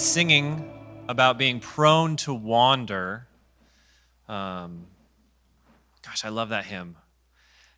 singing 0.00 0.64
about 1.08 1.36
being 1.36 1.60
prone 1.60 2.16
to 2.16 2.32
wander, 2.32 3.26
um, 4.28 4.86
gosh, 6.02 6.24
I 6.24 6.30
love 6.30 6.48
that 6.48 6.64
hymn. 6.64 6.96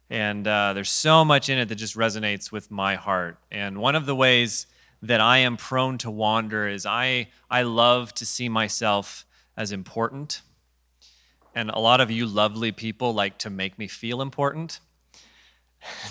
And 0.08 0.46
uh, 0.46 0.72
there's 0.72 0.90
so 0.90 1.24
much 1.24 1.48
in 1.48 1.58
it 1.58 1.68
that 1.68 1.74
just 1.74 1.96
resonates 1.96 2.52
with 2.52 2.70
my 2.70 2.94
heart. 2.94 3.38
And 3.50 3.78
one 3.78 3.96
of 3.96 4.06
the 4.06 4.14
ways 4.14 4.66
that 5.02 5.20
I 5.20 5.38
am 5.38 5.56
prone 5.56 5.98
to 5.98 6.10
wander 6.12 6.68
is 6.68 6.86
I, 6.86 7.28
I 7.50 7.62
love 7.62 8.14
to 8.14 8.24
see 8.24 8.48
myself 8.48 9.26
as 9.56 9.72
important. 9.72 10.42
And 11.56 11.70
a 11.70 11.80
lot 11.80 12.00
of 12.00 12.10
you 12.10 12.26
lovely 12.26 12.70
people 12.70 13.12
like 13.12 13.36
to 13.38 13.50
make 13.50 13.78
me 13.78 13.88
feel 13.88 14.22
important. 14.22 14.80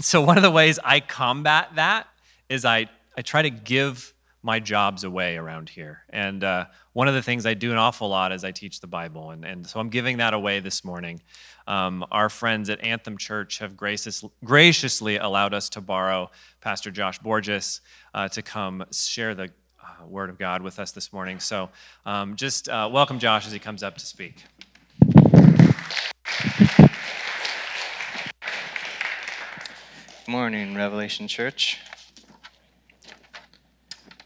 So, 0.01 0.19
one 0.19 0.35
of 0.35 0.43
the 0.43 0.51
ways 0.51 0.79
I 0.83 0.99
combat 0.99 1.69
that 1.75 2.05
is 2.49 2.65
I, 2.65 2.89
I 3.15 3.21
try 3.21 3.41
to 3.41 3.49
give 3.49 4.13
my 4.43 4.59
jobs 4.59 5.03
away 5.03 5.37
around 5.37 5.69
here. 5.69 6.03
And 6.09 6.43
uh, 6.43 6.65
one 6.93 7.07
of 7.07 7.13
the 7.13 7.21
things 7.21 7.45
I 7.45 7.53
do 7.53 7.71
an 7.71 7.77
awful 7.77 8.09
lot 8.09 8.31
is 8.31 8.43
I 8.43 8.51
teach 8.51 8.79
the 8.79 8.87
Bible. 8.87 9.31
And, 9.31 9.45
and 9.45 9.67
so 9.67 9.79
I'm 9.79 9.89
giving 9.89 10.17
that 10.17 10.33
away 10.33 10.59
this 10.59 10.83
morning. 10.83 11.21
Um, 11.67 12.03
our 12.11 12.27
friends 12.27 12.69
at 12.69 12.83
Anthem 12.83 13.17
Church 13.17 13.59
have 13.59 13.77
gracious, 13.77 14.23
graciously 14.43 15.17
allowed 15.17 15.53
us 15.53 15.69
to 15.69 15.81
borrow 15.81 16.31
Pastor 16.59 16.89
Josh 16.89 17.19
Borges 17.19 17.81
uh, 18.13 18.27
to 18.29 18.41
come 18.41 18.83
share 18.91 19.35
the 19.35 19.51
uh, 19.81 20.07
Word 20.07 20.29
of 20.31 20.39
God 20.39 20.63
with 20.63 20.79
us 20.79 20.91
this 20.91 21.13
morning. 21.13 21.39
So 21.39 21.69
um, 22.05 22.35
just 22.35 22.67
uh, 22.67 22.89
welcome 22.91 23.19
Josh 23.19 23.45
as 23.45 23.53
he 23.53 23.59
comes 23.59 23.83
up 23.83 23.97
to 23.97 24.05
speak. 24.05 24.43
Good 30.25 30.37
morning, 30.37 30.75
Revelation 30.75 31.27
Church 31.27 31.77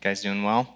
guys 0.05 0.21
doing 0.21 0.43
well? 0.43 0.67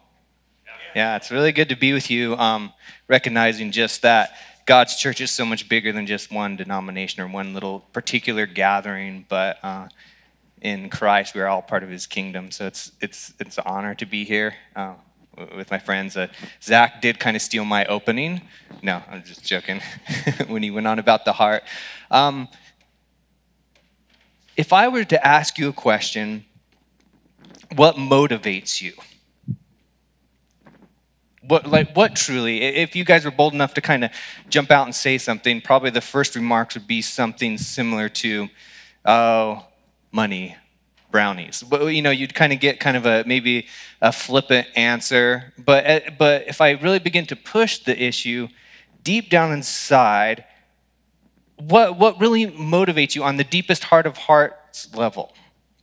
Yeah, 0.95 1.16
it's 1.16 1.30
really 1.30 1.52
good 1.52 1.69
to 1.69 1.75
be 1.75 1.94
with 1.94 2.09
you, 2.09 2.35
um, 2.38 2.73
recognizing 3.08 3.72
just 3.72 4.02
that 4.02 4.35
God's 4.66 4.95
church 4.95 5.22
is 5.22 5.30
so 5.30 5.45
much 5.45 5.69
bigger 5.69 5.91
than 5.91 6.08
just 6.08 6.31
one 6.31 6.55
denomination 6.55 7.22
or 7.22 7.27
one 7.27 7.53
little 7.53 7.81
particular 7.94 8.47
gathering, 8.47 9.27
but 9.30 9.63
uh, 9.63 9.88
in 10.63 10.89
Christ, 10.89 11.35
we 11.35 11.41
are 11.41 11.47
all 11.47 11.61
part 11.61 11.83
of 11.83 11.91
his 11.91 12.07
kingdom. 12.07 12.50
So 12.50 12.66
it's, 12.66 12.91
it's, 13.02 13.31
it's 13.39 13.59
an 13.59 13.66
honor 13.67 13.94
to 13.94 14.07
be 14.07 14.23
here 14.23 14.55
uh, 14.75 14.95
with 15.55 15.69
my 15.69 15.77
friends. 15.77 16.17
Uh, 16.17 16.30
Zach 16.59 17.00
did 17.00 17.19
kind 17.19 17.35
of 17.35 17.44
steal 17.44 17.66
my 17.66 17.85
opening. 17.85 18.41
No, 18.81 19.03
I'm 19.11 19.23
just 19.23 19.45
joking 19.45 19.80
when 20.47 20.63
he 20.63 20.72
went 20.72 20.88
on 20.88 20.97
about 20.97 21.23
the 21.23 21.33
heart. 21.33 21.61
Um, 22.09 22.47
if 24.57 24.73
I 24.73 24.88
were 24.88 25.03
to 25.03 25.23
ask 25.23 25.59
you 25.59 25.69
a 25.69 25.73
question, 25.73 26.45
what 27.75 27.95
motivates 27.95 28.81
you? 28.81 28.94
What 31.41 31.65
like 31.65 31.95
what 31.95 32.15
truly 32.15 32.61
if 32.61 32.95
you 32.95 33.05
guys 33.05 33.23
were 33.23 33.31
bold 33.31 33.53
enough 33.53 33.73
to 33.73 33.81
kind 33.81 34.03
of 34.03 34.11
jump 34.49 34.71
out 34.71 34.85
and 34.85 34.93
say 34.93 35.17
something 35.17 35.61
probably 35.61 35.89
the 35.89 36.01
first 36.01 36.35
remarks 36.35 36.75
would 36.75 36.87
be 36.87 37.01
something 37.01 37.57
similar 37.57 38.09
to 38.09 38.49
oh 39.05 39.65
money 40.11 40.55
brownies. 41.11 41.63
But 41.63 41.88
you 41.88 42.01
know 42.01 42.11
you'd 42.11 42.35
kind 42.35 42.53
of 42.53 42.59
get 42.59 42.79
kind 42.79 42.97
of 42.97 43.05
a 43.05 43.23
maybe 43.25 43.67
a 44.01 44.11
flippant 44.11 44.67
answer. 44.75 45.53
But 45.57 45.85
eh, 45.85 46.09
but 46.17 46.47
if 46.47 46.61
i 46.61 46.72
really 46.72 46.99
begin 46.99 47.25
to 47.28 47.35
push 47.35 47.79
the 47.79 48.01
issue 48.01 48.47
deep 49.03 49.29
down 49.29 49.51
inside 49.51 50.45
what 51.57 51.97
what 51.97 52.19
really 52.19 52.47
motivates 52.47 53.16
you 53.16 53.23
on 53.23 53.38
the 53.38 53.44
deepest 53.44 53.85
heart 53.85 54.05
of 54.05 54.17
hearts 54.17 54.94
level? 54.95 55.33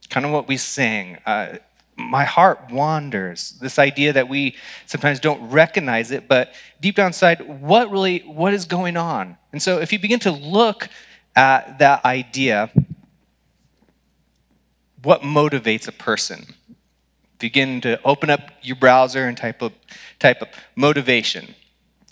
Kind 0.09 0.25
of 0.25 0.33
what 0.33 0.49
we 0.49 0.56
sang 0.56 1.19
uh, 1.27 1.59
my 1.97 2.25
heart 2.25 2.71
wanders. 2.71 3.59
This 3.61 3.79
idea 3.79 4.12
that 4.12 4.29
we 4.29 4.57
sometimes 4.87 5.19
don't 5.19 5.51
recognize 5.51 6.11
it 6.11 6.29
but 6.29 6.53
deep 6.81 6.97
down 6.97 7.09
inside 7.09 7.61
what 7.61 7.91
really 7.91 8.21
what 8.21 8.53
is 8.55 8.67
going 8.67 8.97
on? 8.97 9.37
And 9.53 9.62
so 9.62 9.79
if 9.79 9.93
you 9.93 9.99
begin 9.99 10.21
to 10.21 10.31
look 10.31 10.89
at 11.34 11.79
that 11.79 12.05
idea 12.05 12.71
what 15.03 15.23
motivates 15.23 15.87
a 15.87 15.93
person? 15.93 16.55
Begin 17.39 17.81
to 17.83 18.01
open 18.03 18.28
up 18.28 18.51
your 18.63 18.77
browser 18.77 19.27
and 19.27 19.37
type 19.37 19.63
up 19.63 19.73
type 20.19 20.43
up 20.43 20.55
motivation 20.75 21.55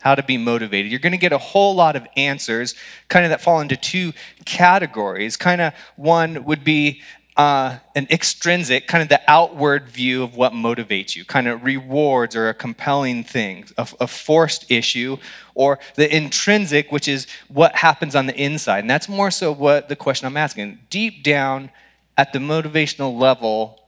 how 0.05 0.15
to 0.15 0.23
be 0.23 0.37
motivated. 0.37 0.93
You're 0.93 1.01
going 1.01 1.13
to 1.13 1.19
get 1.19 1.33
a 1.33 1.39
whole 1.39 1.75
lot 1.75 1.97
of 1.97 2.07
answers 2.15 2.75
kind 3.09 3.25
of 3.25 3.31
that 3.31 3.41
fall 3.41 3.61
into 3.61 3.75
two 3.75 4.13
categories. 4.45 5.39
Kind 5.39 5.63
of 5.63 5.73
one 5.97 6.45
would 6.45 6.63
be 6.63 7.01
uh, 7.37 7.79
an 7.97 8.07
extrinsic, 8.11 8.87
kind 8.87 9.03
of 9.03 9.09
the 9.09 9.21
outward 9.27 9.89
view 9.89 10.23
of 10.23 10.37
what 10.37 10.53
motivates 10.53 11.17
you, 11.17 11.25
kind 11.25 11.49
of 11.49 11.65
rewards 11.65 12.37
or 12.37 12.49
a 12.49 12.55
compelling 12.55 13.25
thing, 13.25 13.65
a, 13.77 13.89
a, 14.01 14.07
forced 14.07 14.71
issue, 14.71 15.17
or 15.55 15.81
the 15.97 16.15
intrinsic, 16.15 16.93
which 16.93 17.09
is 17.09 17.27
what 17.49 17.75
happens 17.75 18.15
on 18.15 18.27
the 18.27 18.37
inside. 18.37 18.81
And 18.81 18.91
that's 18.91 19.09
more 19.09 19.33
so 19.33 19.51
what 19.51 19.89
the 19.89 19.97
question 19.97 20.27
I'm 20.29 20.37
asking. 20.37 20.79
Deep 20.91 21.25
down 21.25 21.71
at 22.17 22.33
the 22.33 22.39
motivational 22.39 23.19
level, 23.19 23.81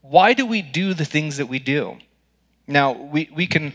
why 0.00 0.32
do 0.32 0.46
we 0.46 0.62
do 0.62 0.94
the 0.94 1.04
things 1.04 1.38
that 1.38 1.46
we 1.46 1.58
do? 1.58 1.98
Now, 2.68 2.92
we, 2.92 3.28
we 3.34 3.46
can 3.46 3.72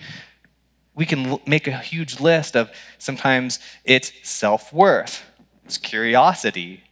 we 0.96 1.08
can 1.08 1.40
make 1.48 1.68
a 1.68 1.76
huge 1.76 2.20
list 2.20 2.56
of 2.56 2.70
sometimes 3.00 3.58
it's 3.84 4.14
self-worth, 4.22 5.24
it's 5.66 5.80
curiosity, 5.80 6.84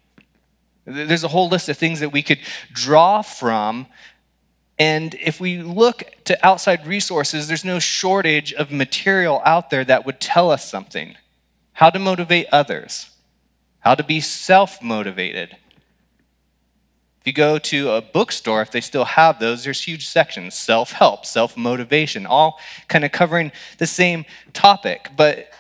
there's 0.92 1.24
a 1.24 1.30
whole 1.30 1.50
list 1.50 1.70
of 1.70 1.78
things 1.78 2.00
that 2.00 2.12
we 2.12 2.22
could 2.22 2.40
draw 2.74 3.22
from. 3.22 3.88
And 4.80 5.14
if 5.16 5.40
we 5.40 5.62
look 5.62 6.04
to 6.26 6.46
outside 6.46 6.88
resources, 6.88 7.48
there's 7.48 7.66
no 7.66 7.80
shortage 7.80 8.54
of 8.54 8.72
material 8.72 9.42
out 9.46 9.70
there 9.70 9.86
that 9.86 10.06
would 10.06 10.20
tell 10.20 10.50
us 10.50 10.70
something 10.70 11.16
how 11.74 11.90
to 11.90 12.00
motivate 12.00 12.48
others, 12.52 13.10
how 13.80 13.96
to 13.96 14.04
be 14.04 14.20
self 14.20 14.82
motivated. 14.82 15.58
If 17.22 17.28
you 17.28 17.34
go 17.34 17.60
to 17.60 17.92
a 17.92 18.02
bookstore, 18.02 18.64
if 18.64 18.72
they 18.72 18.82
still 18.82 19.06
have 19.06 19.40
those, 19.40 19.64
there's 19.64 19.84
huge 19.84 20.08
sections 20.08 20.56
self 20.56 20.92
help, 20.92 21.26
self 21.26 21.56
motivation, 21.56 22.26
all 22.26 22.60
kind 22.88 23.06
of 23.06 23.12
covering 23.12 23.52
the 23.78 23.86
same 23.86 24.26
topic. 24.54 25.10
But 25.16 25.52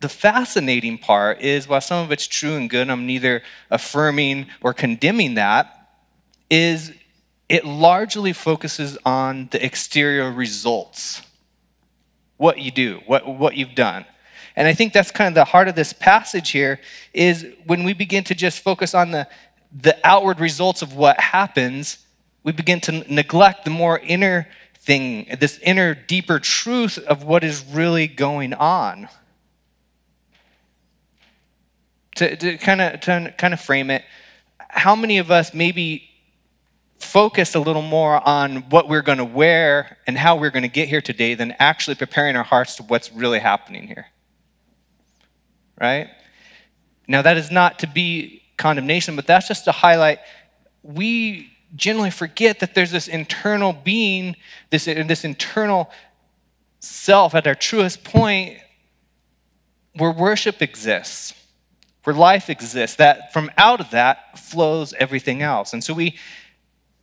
the 0.00 0.08
fascinating 0.08 0.98
part 0.98 1.40
is 1.40 1.66
while 1.66 1.80
some 1.80 2.04
of 2.04 2.12
it's 2.12 2.26
true 2.26 2.54
and 2.54 2.70
good, 2.70 2.88
I'm 2.88 3.06
neither 3.06 3.42
affirming 3.70 4.46
or 4.60 4.72
condemning 4.72 5.34
that, 5.34 5.88
is 6.48 6.92
it 7.48 7.64
largely 7.64 8.32
focuses 8.32 8.96
on 9.04 9.48
the 9.50 9.64
exterior 9.64 10.30
results. 10.30 11.22
What 12.36 12.58
you 12.58 12.70
do, 12.70 13.00
what, 13.06 13.26
what 13.26 13.56
you've 13.56 13.74
done. 13.74 14.04
And 14.54 14.68
I 14.68 14.74
think 14.74 14.92
that's 14.92 15.10
kind 15.10 15.28
of 15.28 15.34
the 15.34 15.44
heart 15.44 15.68
of 15.68 15.74
this 15.74 15.92
passage 15.92 16.50
here 16.50 16.80
is 17.12 17.46
when 17.66 17.84
we 17.84 17.92
begin 17.92 18.24
to 18.24 18.34
just 18.34 18.60
focus 18.60 18.94
on 18.94 19.10
the, 19.10 19.28
the 19.72 19.96
outward 20.04 20.40
results 20.40 20.82
of 20.82 20.94
what 20.94 21.18
happens, 21.18 21.98
we 22.42 22.52
begin 22.52 22.80
to 22.82 23.12
neglect 23.12 23.64
the 23.64 23.70
more 23.70 23.98
inner 23.98 24.48
thing, 24.74 25.26
this 25.40 25.58
inner, 25.58 25.94
deeper 25.94 26.38
truth 26.38 26.98
of 26.98 27.24
what 27.24 27.44
is 27.44 27.64
really 27.72 28.06
going 28.06 28.54
on 28.54 29.08
to, 32.16 32.58
kind 32.58 32.80
of 32.80 33.00
to 33.00 33.34
kind 33.38 33.54
of 33.54 33.60
frame 33.60 33.90
it, 33.90 34.04
how 34.68 34.94
many 34.94 35.18
of 35.18 35.30
us 35.30 35.52
maybe 35.54 36.08
focused 36.98 37.54
a 37.54 37.60
little 37.60 37.82
more 37.82 38.26
on 38.26 38.56
what 38.70 38.88
we're 38.88 39.02
going 39.02 39.18
to 39.18 39.24
wear 39.24 39.98
and 40.06 40.16
how 40.16 40.36
we're 40.36 40.50
going 40.50 40.62
to 40.62 40.68
get 40.68 40.88
here 40.88 41.00
today 41.00 41.34
than 41.34 41.54
actually 41.58 41.94
preparing 41.94 42.36
our 42.36 42.44
hearts 42.44 42.76
to 42.76 42.82
what's 42.84 43.12
really 43.12 43.38
happening 43.38 43.86
here? 43.86 44.06
Right? 45.80 46.08
Now, 47.08 47.22
that 47.22 47.36
is 47.36 47.50
not 47.50 47.80
to 47.80 47.86
be 47.86 48.42
condemnation, 48.56 49.16
but 49.16 49.26
that's 49.26 49.48
just 49.48 49.64
to 49.64 49.72
highlight 49.72 50.20
we 50.82 51.50
generally 51.74 52.10
forget 52.10 52.60
that 52.60 52.74
there's 52.74 52.90
this 52.90 53.08
internal 53.08 53.72
being, 53.72 54.36
this, 54.70 54.84
this 54.84 55.24
internal 55.24 55.90
self 56.80 57.34
at 57.34 57.46
our 57.46 57.54
truest 57.54 58.04
point 58.04 58.58
where 59.94 60.10
worship 60.10 60.60
exists 60.62 61.34
where 62.04 62.14
life 62.14 62.50
exists, 62.50 62.96
that 62.96 63.32
from 63.32 63.50
out 63.56 63.80
of 63.80 63.90
that 63.90 64.38
flows 64.38 64.92
everything 64.94 65.42
else. 65.42 65.72
And 65.72 65.82
so 65.82 65.94
we 65.94 66.16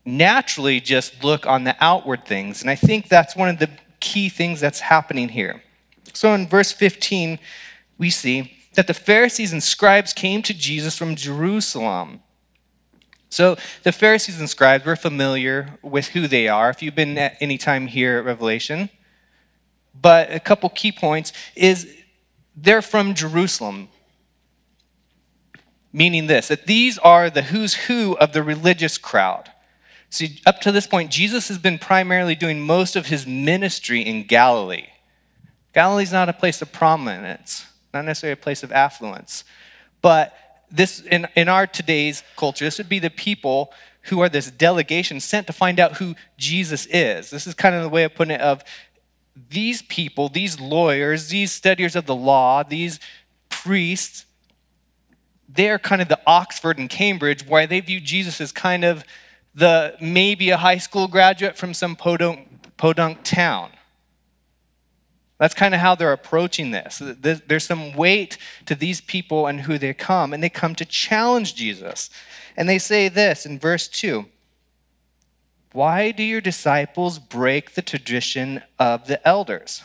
naturally 0.06 0.80
just 0.80 1.24
look 1.24 1.46
on 1.46 1.63
the 1.63 1.75
outward 1.80 2.25
things. 2.25 2.62
And 2.62 2.69
I 2.69 2.75
think 2.75 3.07
that's 3.07 3.36
one 3.36 3.50
of 3.50 3.60
the 3.60 3.69
key 4.00 4.30
things 4.30 4.60
that's 4.60 4.80
happening 4.80 5.30
here. 5.30 5.62
So 6.13 6.34
in 6.34 6.48
verse 6.48 6.72
15, 6.72 7.40
we 7.98 8.10
see 8.10 8.57
that 8.74 8.88
the 8.88 8.94
Pharisees 8.94 9.51
and 9.51 9.62
scribes 9.62 10.13
came 10.13 10.42
to 10.44 10.54
Jesus 10.54 10.98
from 10.98 11.16
Jerusalem. 11.16 12.22
So 13.30 13.57
the 13.84 13.92
Pharisees 13.92 14.40
and 14.40 14.50
scribes, 14.50 14.86
we're 14.86 14.95
familiar 14.95 15.78
with 15.84 16.07
who 16.07 16.28
they 16.28 16.48
are 16.48 16.69
if 16.69 16.81
you've 16.81 16.95
been 16.95 17.18
at 17.18 17.38
any 17.40 17.57
time 17.57 17.88
here 17.88 18.18
at 18.18 18.25
Revelation. 18.25 18.90
But 20.00 20.34
a 20.34 20.40
couple 20.40 20.69
key 20.69 20.92
points 20.92 21.31
is 21.56 21.95
they're 22.56 22.81
from 22.81 23.13
Jerusalem 23.13 23.90
meaning 25.92 26.28
this 26.28 26.48
that 26.48 26.68
these 26.68 26.98
are 27.00 27.30
the 27.30 27.44
who's 27.44 27.74
who 27.74 28.16
of 28.18 28.34
the 28.34 28.44
religious 28.44 28.98
crowd. 28.98 29.52
See, 30.10 30.42
up 30.46 30.60
to 30.62 30.72
this 30.72 30.88
point, 30.88 31.12
Jesus 31.12 31.50
has 31.50 31.60
been 31.60 31.78
primarily 31.78 32.36
doing 32.36 32.62
most 32.62 32.96
of 32.96 33.08
his 33.08 33.28
ministry 33.28 34.02
in 34.02 34.24
Galilee. 34.24 34.88
Galilee's 35.74 36.12
not 36.12 36.30
a 36.30 36.34
place 36.34 36.62
of 36.62 36.72
prominence, 36.72 37.66
not 37.94 38.06
necessarily 38.06 38.34
a 38.34 38.44
place 38.44 38.64
of 38.64 38.72
affluence. 38.72 39.44
But 40.02 40.34
this 40.72 41.02
in, 41.02 41.28
in 41.36 41.48
our 41.48 41.68
today's 41.68 42.24
culture, 42.36 42.66
this 42.66 42.78
would 42.78 42.90
be 42.90 43.00
the 43.00 43.10
people 43.10 43.72
who 44.04 44.22
are 44.22 44.30
this 44.30 44.50
delegation 44.50 45.20
sent 45.20 45.46
to 45.48 45.54
find 45.54 45.80
out 45.80 45.98
who 45.98 46.16
Jesus 46.38 46.88
is. 46.88 47.30
This 47.30 47.46
is 47.46 47.54
kind 47.54 47.76
of 47.76 47.84
the 47.84 47.90
way 47.90 48.04
of 48.04 48.16
putting 48.16 48.36
it 48.36 48.42
of 48.42 48.64
these 49.50 49.82
people, 49.84 50.30
these 50.30 50.60
lawyers, 50.60 51.30
these 51.30 51.52
studiers 51.52 51.96
of 51.96 52.06
the 52.06 52.16
law, 52.16 52.64
these 52.64 53.00
priests, 53.50 54.26
they're 55.51 55.80
kind 55.80 56.01
of 56.01 56.07
the 56.07 56.19
Oxford 56.28 56.78
and 56.78 56.90
Cambridge, 56.90 57.46
where 57.46 57.66
they 57.66 57.80
view 57.80 58.00
Jesus 58.00 58.40
as 58.40 58.51
kind 58.51 58.84
of 58.84 59.04
the 59.56 59.96
maybe 60.00 60.51
a 60.51 60.57
high 60.57 60.78
school 60.78 61.07
graduate 61.07 61.57
from 61.57 61.74
some 61.74 61.96
podunk, 61.96 62.48
podunk 62.78 63.24
town. 63.24 63.72
That's 65.40 65.54
kind 65.54 65.74
of 65.74 65.80
how 65.80 65.96
they're 65.96 66.13
approaching 66.13 66.72
this. 66.72 67.01
There's 67.01 67.63
some 67.63 67.94
weight 67.94 68.38
to 68.66 68.75
these 68.75 69.01
people 69.01 69.48
and 69.48 69.62
who 69.62 69.78
they 69.78 69.94
come, 69.94 70.34
and 70.34 70.44
they 70.44 70.50
come 70.50 70.75
to 70.75 70.86
challenge 70.86 71.56
Jesus. 71.56 72.10
And 72.56 72.68
they 72.68 72.78
say 72.78 73.07
this 73.07 73.45
in 73.45 73.57
verse 73.57 73.88
2 73.88 74.25
Why 75.72 76.12
do 76.12 76.24
your 76.24 76.42
disciples 76.42 77.18
break 77.18 77.74
the 77.74 77.81
tradition 77.81 78.62
of 78.78 79.07
the 79.07 79.25
elders? 79.28 79.84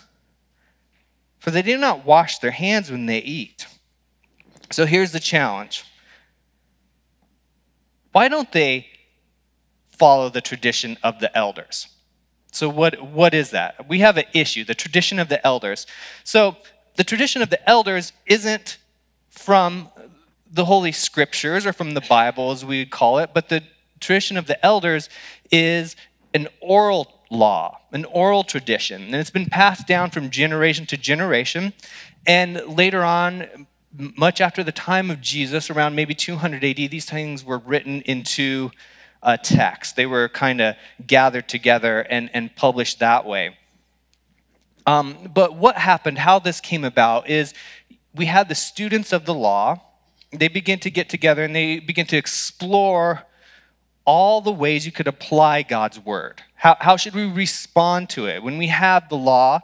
For 1.38 1.50
they 1.50 1.62
do 1.62 1.78
not 1.78 2.05
wash 2.05 2.38
their 2.38 2.50
hands 2.50 2.90
when 2.90 3.06
they 3.06 3.19
eat. 3.19 3.67
So 4.70 4.87
here's 4.87 5.12
the 5.12 5.20
challenge 5.20 5.84
why 8.12 8.28
don't 8.28 8.52
they 8.52 8.87
follow 9.90 10.28
the 10.28 10.40
tradition 10.40 10.96
of 11.02 11.19
the 11.19 11.37
elders? 11.37 11.88
So, 12.52 12.69
what, 12.69 13.02
what 13.02 13.34
is 13.34 13.50
that? 13.50 13.88
We 13.88 13.99
have 14.00 14.16
an 14.16 14.26
issue, 14.32 14.64
the 14.64 14.76
tradition 14.76 15.19
of 15.19 15.28
the 15.28 15.44
elders. 15.44 15.87
So, 16.22 16.56
the 16.94 17.02
tradition 17.02 17.43
of 17.43 17.50
the 17.50 17.69
elders 17.69 18.12
isn't 18.26 18.78
from 19.28 19.88
the 20.49 20.64
Holy 20.64 20.93
Scriptures 20.93 21.67
or 21.67 21.72
from 21.72 21.94
the 21.94 22.00
Bible, 22.00 22.52
as 22.52 22.64
we 22.64 22.78
would 22.78 22.93
call 22.93 23.19
it, 23.19 23.31
but 23.34 23.49
the 23.49 23.64
tradition 23.99 24.37
of 24.37 24.46
the 24.46 24.64
elders 24.64 25.08
is 25.50 25.96
an 26.32 26.46
oral 26.60 27.22
law, 27.28 27.81
an 27.90 28.05
oral 28.05 28.44
tradition. 28.44 29.02
And 29.02 29.17
it's 29.17 29.31
been 29.31 29.46
passed 29.46 29.88
down 29.88 30.10
from 30.10 30.31
generation 30.31 30.87
to 30.87 30.96
generation. 30.96 31.72
And 32.25 32.62
later 32.69 33.02
on, 33.02 33.67
much 33.96 34.41
after 34.41 34.64
the 34.64 34.73
time 34.73 35.11
of 35.11 35.20
Jesus, 35.20 35.70
around 35.70 35.94
maybe 35.94 36.14
200 36.14 36.64
AD, 36.64 36.76
these 36.76 37.05
things 37.05 37.44
were 37.44 37.58
written 37.58 38.02
into 38.02 38.70
a 39.23 39.38
text. 39.38 39.96
They 39.96 40.06
were 40.06 40.29
kind 40.29 40.61
of 40.61 40.76
gathered 41.06 41.49
together 41.49 42.00
and, 42.00 42.31
and 42.35 42.55
published 42.55 42.99
that 42.99 43.25
way. 43.25 43.56
Um, 44.87 45.31
but 45.32 45.55
what 45.55 45.76
happened, 45.76 46.19
how 46.19 46.38
this 46.38 46.61
came 46.61 46.85
about, 46.85 47.29
is 47.31 47.55
we 48.14 48.26
had 48.26 48.49
the 48.49 48.55
students 48.55 49.12
of 49.12 49.25
the 49.25 49.35
law. 49.35 49.81
They 50.32 50.49
begin 50.49 50.79
to 50.81 50.91
get 50.91 51.08
together 51.08 51.44
and 51.44 51.55
they 51.55 51.79
begin 51.79 52.06
to 52.06 52.17
explore 52.17 53.25
all 54.05 54.41
the 54.41 54.52
ways 54.52 54.85
you 54.85 54.93
could 54.93 55.06
apply 55.06 55.62
God's 55.62 55.99
word. 55.99 56.43
How, 56.55 56.76
how 56.79 56.96
should 56.96 57.14
we 57.14 57.25
respond 57.25 58.11
to 58.11 58.26
it? 58.26 58.43
When 58.43 58.58
we 58.58 58.67
have 58.67 59.08
the 59.08 59.17
law, 59.17 59.61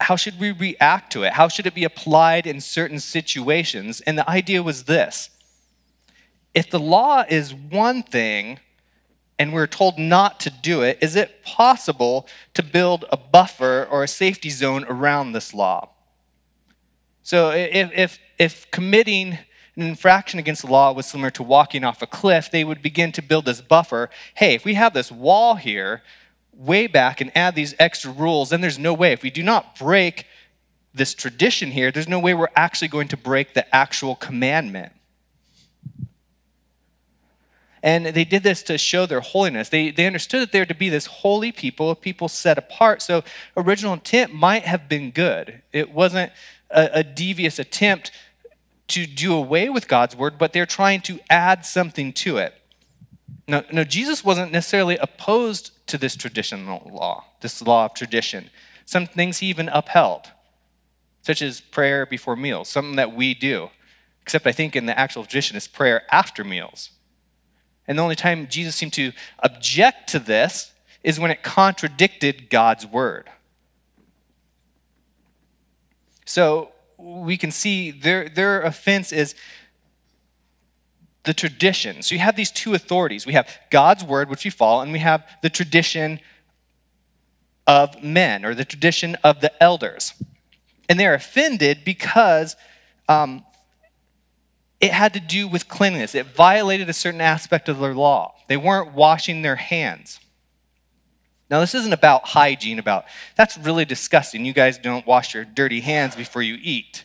how 0.00 0.16
should 0.16 0.40
we 0.40 0.50
react 0.50 1.12
to 1.12 1.22
it? 1.22 1.34
How 1.34 1.48
should 1.48 1.66
it 1.66 1.74
be 1.74 1.84
applied 1.84 2.46
in 2.46 2.60
certain 2.60 2.98
situations? 2.98 4.00
And 4.00 4.16
the 4.18 4.28
idea 4.28 4.62
was 4.62 4.84
this 4.84 5.30
if 6.54 6.70
the 6.70 6.80
law 6.80 7.24
is 7.28 7.54
one 7.54 8.02
thing 8.02 8.58
and 9.38 9.52
we're 9.52 9.66
told 9.66 9.98
not 9.98 10.40
to 10.40 10.50
do 10.50 10.82
it, 10.82 10.98
is 11.00 11.16
it 11.16 11.42
possible 11.44 12.26
to 12.54 12.62
build 12.62 13.04
a 13.10 13.16
buffer 13.16 13.86
or 13.90 14.02
a 14.02 14.08
safety 14.08 14.50
zone 14.50 14.84
around 14.88 15.32
this 15.32 15.54
law? 15.54 15.88
So 17.22 17.50
if, 17.50 17.90
if, 17.94 18.18
if 18.38 18.70
committing 18.70 19.38
an 19.76 19.82
infraction 19.82 20.38
against 20.38 20.62
the 20.62 20.70
law 20.70 20.92
was 20.92 21.06
similar 21.06 21.30
to 21.30 21.42
walking 21.42 21.84
off 21.84 22.02
a 22.02 22.06
cliff, 22.06 22.50
they 22.50 22.64
would 22.64 22.82
begin 22.82 23.12
to 23.12 23.22
build 23.22 23.46
this 23.46 23.60
buffer. 23.60 24.10
Hey, 24.34 24.54
if 24.54 24.64
we 24.64 24.74
have 24.74 24.92
this 24.92 25.10
wall 25.10 25.54
here, 25.54 26.02
way 26.60 26.86
back 26.86 27.20
and 27.20 27.32
add 27.34 27.54
these 27.54 27.74
extra 27.78 28.10
rules, 28.10 28.50
then 28.50 28.60
there's 28.60 28.78
no 28.78 28.92
way. 28.92 29.12
If 29.12 29.22
we 29.22 29.30
do 29.30 29.42
not 29.42 29.78
break 29.78 30.26
this 30.92 31.14
tradition 31.14 31.70
here, 31.70 31.90
there's 31.90 32.08
no 32.08 32.18
way 32.18 32.34
we're 32.34 32.48
actually 32.54 32.88
going 32.88 33.08
to 33.08 33.16
break 33.16 33.54
the 33.54 33.74
actual 33.74 34.14
commandment. 34.14 34.92
And 37.82 38.04
they 38.06 38.24
did 38.24 38.42
this 38.42 38.62
to 38.64 38.76
show 38.76 39.06
their 39.06 39.20
holiness. 39.20 39.70
They, 39.70 39.90
they 39.90 40.06
understood 40.06 40.42
that 40.42 40.52
they 40.52 40.58
were 40.58 40.66
to 40.66 40.74
be 40.74 40.90
this 40.90 41.06
holy 41.06 41.50
people, 41.50 41.94
people 41.94 42.28
set 42.28 42.58
apart. 42.58 43.00
So, 43.00 43.24
original 43.56 43.94
intent 43.94 44.34
might 44.34 44.64
have 44.64 44.86
been 44.86 45.12
good. 45.12 45.62
It 45.72 45.90
wasn't 45.90 46.30
a, 46.70 46.90
a 46.92 47.02
devious 47.02 47.58
attempt 47.58 48.10
to 48.88 49.06
do 49.06 49.32
away 49.32 49.70
with 49.70 49.88
God's 49.88 50.14
word, 50.14 50.36
but 50.36 50.52
they're 50.52 50.66
trying 50.66 51.00
to 51.02 51.20
add 51.30 51.64
something 51.64 52.12
to 52.14 52.36
it. 52.36 52.54
Now, 53.48 53.64
no, 53.72 53.82
Jesus 53.84 54.22
wasn't 54.22 54.52
necessarily 54.52 54.98
opposed 54.98 55.72
to 55.90 55.98
this 55.98 56.16
traditional 56.16 56.90
law, 56.90 57.24
this 57.40 57.60
law 57.62 57.84
of 57.84 57.94
tradition. 57.94 58.50
Some 58.84 59.06
things 59.06 59.38
he 59.38 59.46
even 59.46 59.68
upheld, 59.68 60.30
such 61.22 61.42
as 61.42 61.60
prayer 61.60 62.06
before 62.06 62.36
meals, 62.36 62.68
something 62.68 62.96
that 62.96 63.14
we 63.14 63.34
do. 63.34 63.70
Except 64.22 64.46
I 64.46 64.52
think 64.52 64.76
in 64.76 64.86
the 64.86 64.98
actual 64.98 65.24
tradition 65.24 65.56
is 65.56 65.66
prayer 65.68 66.02
after 66.12 66.44
meals. 66.44 66.90
And 67.86 67.98
the 67.98 68.02
only 68.02 68.16
time 68.16 68.46
Jesus 68.48 68.76
seemed 68.76 68.92
to 68.94 69.12
object 69.40 70.08
to 70.10 70.18
this 70.18 70.72
is 71.02 71.18
when 71.18 71.30
it 71.30 71.42
contradicted 71.42 72.50
God's 72.50 72.86
word. 72.86 73.28
So 76.24 76.70
we 76.96 77.36
can 77.36 77.50
see 77.50 77.90
their, 77.90 78.28
their 78.28 78.62
offense 78.62 79.10
is 79.12 79.34
the 81.24 81.34
tradition. 81.34 82.02
So 82.02 82.14
you 82.14 82.20
have 82.20 82.36
these 82.36 82.50
two 82.50 82.74
authorities. 82.74 83.26
We 83.26 83.34
have 83.34 83.48
God's 83.70 84.02
word, 84.04 84.30
which 84.30 84.44
we 84.44 84.50
follow, 84.50 84.82
and 84.82 84.92
we 84.92 85.00
have 85.00 85.28
the 85.42 85.50
tradition 85.50 86.20
of 87.66 88.02
men 88.02 88.44
or 88.44 88.54
the 88.54 88.64
tradition 88.64 89.16
of 89.22 89.40
the 89.40 89.62
elders. 89.62 90.14
And 90.88 90.98
they're 90.98 91.14
offended 91.14 91.84
because 91.84 92.56
um, 93.08 93.44
it 94.80 94.92
had 94.92 95.14
to 95.14 95.20
do 95.20 95.46
with 95.46 95.68
cleanliness. 95.68 96.14
It 96.14 96.26
violated 96.26 96.88
a 96.88 96.94
certain 96.94 97.20
aspect 97.20 97.68
of 97.68 97.78
their 97.78 97.94
law. 97.94 98.34
They 98.48 98.56
weren't 98.56 98.94
washing 98.94 99.42
their 99.42 99.56
hands. 99.56 100.18
Now, 101.50 101.60
this 101.60 101.74
isn't 101.74 101.92
about 101.92 102.28
hygiene, 102.28 102.78
about 102.78 103.04
that's 103.36 103.58
really 103.58 103.84
disgusting. 103.84 104.44
You 104.44 104.52
guys 104.52 104.78
don't 104.78 105.06
wash 105.06 105.34
your 105.34 105.44
dirty 105.44 105.80
hands 105.80 106.14
before 106.14 106.42
you 106.42 106.58
eat. 106.62 107.04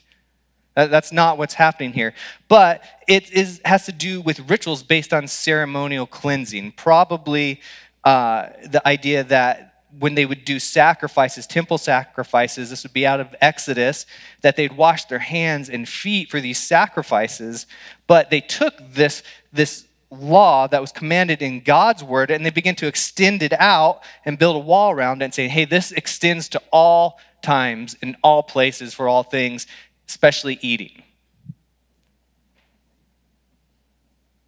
That's 0.76 1.12
not 1.12 1.38
what's 1.38 1.54
happening 1.54 1.94
here. 1.94 2.14
But 2.48 2.84
it 3.08 3.32
is, 3.32 3.62
has 3.66 3.86
to 3.86 3.92
do 3.92 4.22
with 4.22 4.50
rituals 4.50 4.84
based 4.84 5.14
on 5.14 5.28
ceremonial 5.28 6.06
cleansing. 6.06 6.74
Probably 6.74 7.62
uh, 8.04 8.50
the 8.64 8.86
idea 8.88 9.24
that 9.24 9.76
when 9.98 10.16
they 10.16 10.26
would 10.26 10.44
do 10.44 10.60
sacrifices, 10.60 11.48
temple 11.48 11.78
sacrifices, 11.78 12.70
this 12.70 12.84
would 12.84 12.94
be 12.94 13.08
out 13.08 13.20
of 13.20 13.34
Exodus, 13.40 14.06
that 14.42 14.58
they'd 14.58 14.76
wash 14.76 15.06
their 15.06 15.20
hands 15.20 15.70
and 15.70 15.88
feet 15.88 16.30
for 16.30 16.42
these 16.42 16.58
sacrifices. 16.58 17.66
But 18.08 18.30
they 18.30 18.42
took 18.42 18.74
this, 18.92 19.24
this 19.54 19.86
law 20.12 20.68
that 20.68 20.82
was 20.82 20.92
commanded 20.92 21.42
in 21.42 21.62
God's 21.62 22.04
word 22.04 22.30
and 22.30 22.46
they 22.46 22.50
began 22.50 22.76
to 22.76 22.88
extend 22.88 23.42
it 23.42 23.54
out 23.54 24.02
and 24.26 24.38
build 24.38 24.56
a 24.56 24.60
wall 24.60 24.92
around 24.92 25.22
it 25.22 25.26
and 25.26 25.34
say, 25.34 25.48
hey, 25.48 25.66
this 25.66 25.92
extends 25.92 26.50
to 26.50 26.62
all 26.72 27.20
times 27.42 27.96
in 28.02 28.18
all 28.24 28.44
places 28.44 28.94
for 28.94 29.08
all 29.08 29.24
things, 29.24 29.68
especially 30.08 30.60
eating. 30.62 31.04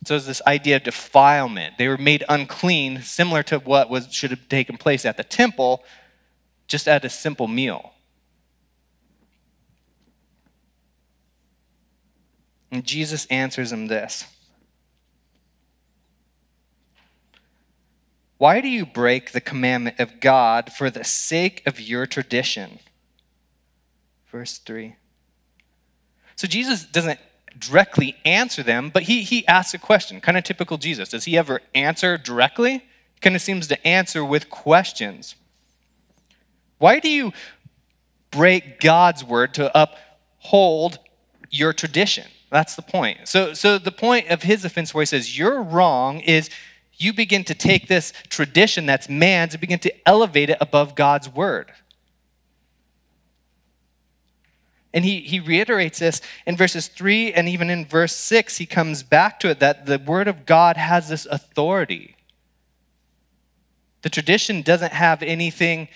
So 0.06 0.14
there's 0.14 0.26
this 0.26 0.42
idea 0.48 0.78
of 0.78 0.84
defilement. 0.84 1.78
They 1.78 1.90
were 1.90 1.98
made 1.98 2.24
unclean, 2.30 3.02
similar 3.02 3.44
to 3.44 3.60
what 3.60 3.90
was, 3.90 4.14
should 4.14 4.32
have 4.32 4.48
taken 4.48 4.78
place 4.78 5.04
at 5.04 5.18
the 5.18 5.24
temple, 5.24 5.84
just 6.68 6.88
at 6.88 7.04
a 7.04 7.10
simple 7.10 7.48
meal. 7.48 7.92
And 12.72 12.86
Jesus 12.86 13.26
answers 13.26 13.72
them 13.72 13.88
this 13.88 14.26
Why 18.38 18.62
do 18.62 18.68
you 18.68 18.86
break 18.86 19.32
the 19.32 19.42
commandment 19.42 20.00
of 20.00 20.20
God 20.20 20.72
for 20.72 20.90
the 20.90 21.04
sake 21.04 21.64
of 21.66 21.82
your 21.82 22.06
tradition? 22.06 22.80
Verse 24.32 24.58
3. 24.58 24.96
So 26.38 26.48
Jesus 26.48 26.86
doesn't 26.86 27.20
directly 27.60 28.15
answer 28.24 28.63
them, 28.63 28.89
but 28.89 29.03
he, 29.03 29.24
he 29.24 29.46
asks 29.48 29.74
a 29.74 29.79
question, 29.79 30.22
kind 30.22 30.38
of 30.38 30.44
typical 30.44 30.77
Jesus. 30.77 31.10
Does 31.10 31.25
he 31.25 31.38
ever 31.38 31.62
answer 31.74 32.17
directly? 32.17 32.74
He 33.15 33.20
kind 33.22 33.36
of 33.36 33.41
seems 33.41 33.67
to 33.67 33.88
answer 33.88 34.24
with 34.24 34.50
questions. 34.50 35.36
Why 36.77 37.00
do 37.00 37.10
you 37.10 37.34
break 38.29 38.79
God's 38.79 39.24
word 39.24 39.56
to 39.56 39.72
uphold 39.74 41.00
your 41.50 41.74
tradition? 41.74 42.27
That's 42.51 42.75
the 42.75 42.84
point. 42.84 43.27
So, 43.27 43.53
so 43.53 43.79
the 43.79 43.91
point 43.91 44.29
of 44.29 44.44
his 44.44 44.63
offense 44.63 44.94
where 44.94 45.01
he 45.01 45.08
says 45.08 45.38
you're 45.38 45.62
wrong 45.62 46.20
is 46.20 46.51
you 46.94 47.13
begin 47.13 47.44
to 47.46 47.56
take 47.56 47.88
this 47.88 48.13
tradition 48.29 48.86
that's 48.86 49.10
man's 49.10 49.53
and 49.53 49.62
begin 49.62 49.79
to 49.79 50.08
elevate 50.08 50.51
it 50.51 50.58
above 50.62 50.94
God's 50.94 51.29
word. 51.29 51.72
And 54.98 55.06
he, 55.06 55.20
he 55.20 55.39
reiterates 55.39 56.00
this 56.00 56.22
in 56.48 56.58
verses 56.58 56.88
3 56.88 57.32
and 57.34 57.48
even 57.48 57.70
in 57.70 57.86
verse 57.86 58.16
6. 58.16 58.58
He 58.58 58.66
comes 58.66 59.04
back 59.04 59.39
to 59.42 59.50
it 59.51 59.60
that 59.60 59.86
the 59.86 60.00
word 60.00 60.27
of 60.27 60.48
God 60.48 60.75
has 60.75 61.08
this 61.08 61.27
authority. 61.27 62.16
The 64.01 64.10
tradition 64.10 64.63
doesn't 64.63 64.94
have 64.94 65.22
anything 65.22 65.88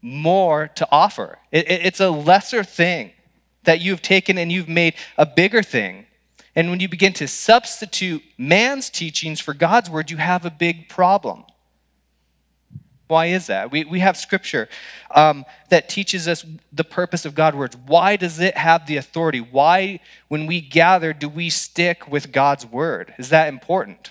more 0.00 0.68
to 0.76 0.86
offer, 0.92 1.40
it, 1.50 1.68
it, 1.68 1.86
it's 1.86 1.98
a 1.98 2.08
lesser 2.08 2.62
thing 2.62 3.10
that 3.64 3.80
you've 3.80 4.02
taken 4.02 4.38
and 4.38 4.52
you've 4.52 4.68
made 4.68 4.94
a 5.18 5.26
bigger 5.26 5.64
thing. 5.64 6.06
And 6.54 6.70
when 6.70 6.78
you 6.78 6.88
begin 6.88 7.14
to 7.14 7.26
substitute 7.26 8.22
man's 8.38 8.90
teachings 8.90 9.40
for 9.40 9.54
God's 9.54 9.90
word, 9.90 10.12
you 10.12 10.18
have 10.18 10.46
a 10.46 10.50
big 10.50 10.88
problem. 10.88 11.42
Why 13.06 13.26
is 13.26 13.48
that? 13.48 13.70
We, 13.70 13.84
we 13.84 14.00
have 14.00 14.16
scripture 14.16 14.68
um, 15.10 15.44
that 15.68 15.88
teaches 15.88 16.26
us 16.26 16.44
the 16.72 16.84
purpose 16.84 17.24
of 17.24 17.34
God's 17.34 17.56
words. 17.56 17.76
Why 17.86 18.16
does 18.16 18.40
it 18.40 18.56
have 18.56 18.86
the 18.86 18.96
authority? 18.96 19.40
Why, 19.40 20.00
when 20.28 20.46
we 20.46 20.60
gather, 20.60 21.12
do 21.12 21.28
we 21.28 21.50
stick 21.50 22.10
with 22.10 22.32
God's 22.32 22.64
word? 22.64 23.14
Is 23.18 23.28
that 23.28 23.48
important? 23.48 24.10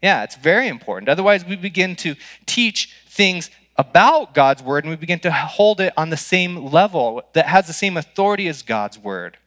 Yeah, 0.00 0.22
it's 0.22 0.36
very 0.36 0.68
important. 0.68 1.08
Otherwise, 1.08 1.44
we 1.44 1.56
begin 1.56 1.96
to 1.96 2.14
teach 2.46 2.94
things 3.08 3.50
about 3.76 4.34
God's 4.34 4.62
word 4.62 4.84
and 4.84 4.90
we 4.90 4.96
begin 4.96 5.20
to 5.20 5.30
hold 5.30 5.80
it 5.80 5.92
on 5.96 6.10
the 6.10 6.16
same 6.16 6.66
level 6.66 7.22
that 7.32 7.46
has 7.46 7.66
the 7.66 7.72
same 7.72 7.96
authority 7.96 8.48
as 8.48 8.62
God's 8.62 8.98
word 8.98 9.38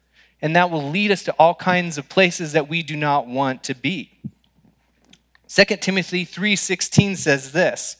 and 0.42 0.56
that 0.56 0.72
will 0.72 0.90
lead 0.90 1.12
us 1.12 1.24
to 1.24 1.32
all 1.34 1.54
kinds 1.54 1.98
of 1.98 2.10
places 2.10 2.54
that 2.54 2.68
we 2.68 2.82
do 2.82 2.96
not 2.96 3.28
want 3.28 3.64
to 3.64 3.76
be. 3.76 4.12
2 5.54 5.66
Timothy 5.82 6.26
3:16 6.26 7.18
says 7.18 7.52
this: 7.52 7.98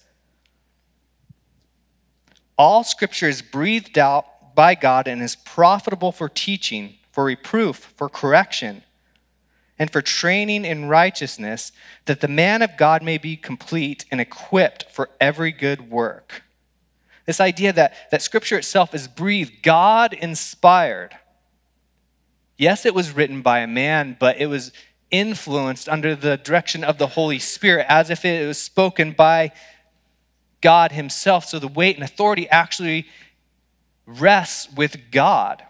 All 2.58 2.86
scripture 2.86 3.28
is 3.28 3.42
breathed 3.42 3.98
out 3.98 4.56
by 4.56 4.74
God 4.74 5.06
and 5.06 5.22
is 5.22 5.36
profitable 5.36 6.14
for 6.14 6.30
teaching, 6.30 6.96
for 7.12 7.26
reproof, 7.26 7.92
for 7.98 8.08
correction, 8.08 8.84
and 9.78 9.92
for 9.92 10.02
training 10.02 10.64
in 10.64 10.88
righteousness, 10.88 11.74
that 12.06 12.22
the 12.22 12.30
man 12.30 12.62
of 12.62 12.78
God 12.78 13.04
may 13.04 13.18
be 13.18 13.36
complete 13.36 14.06
and 14.10 14.22
equipped 14.22 14.90
for 14.90 15.10
every 15.20 15.52
good 15.52 15.90
work. 15.90 16.44
This 17.26 17.42
idea 17.42 17.74
that, 17.74 18.12
that 18.12 18.22
scripture 18.22 18.60
itself 18.60 18.96
is 18.96 19.10
breathed, 19.10 19.62
God 19.62 20.14
inspired 20.14 21.18
Yes, 22.62 22.86
it 22.86 22.94
was 22.94 23.12
written 23.12 23.42
by 23.42 23.62
a 23.62 23.68
man, 23.68 24.16
but 24.20 24.40
it 24.40 24.46
was 24.46 24.72
influenced 25.12 25.88
under 25.88 26.16
the 26.16 26.38
direction 26.38 26.84
of 26.84 26.98
the 26.98 27.08
Holy 27.08 27.40
Spirit 27.40 27.86
as 27.90 28.10
if 28.10 28.26
it 28.26 28.48
was 28.48 28.58
spoken 28.58 29.12
by 29.12 29.52
God 30.62 30.92
Himself. 30.92 31.46
So 31.46 31.60
the 31.60 31.68
weight 31.68 31.96
and 31.96 32.04
authority 32.04 32.50
actually 32.50 33.08
rests 34.06 34.72
with 34.74 35.12
God. 35.12 35.64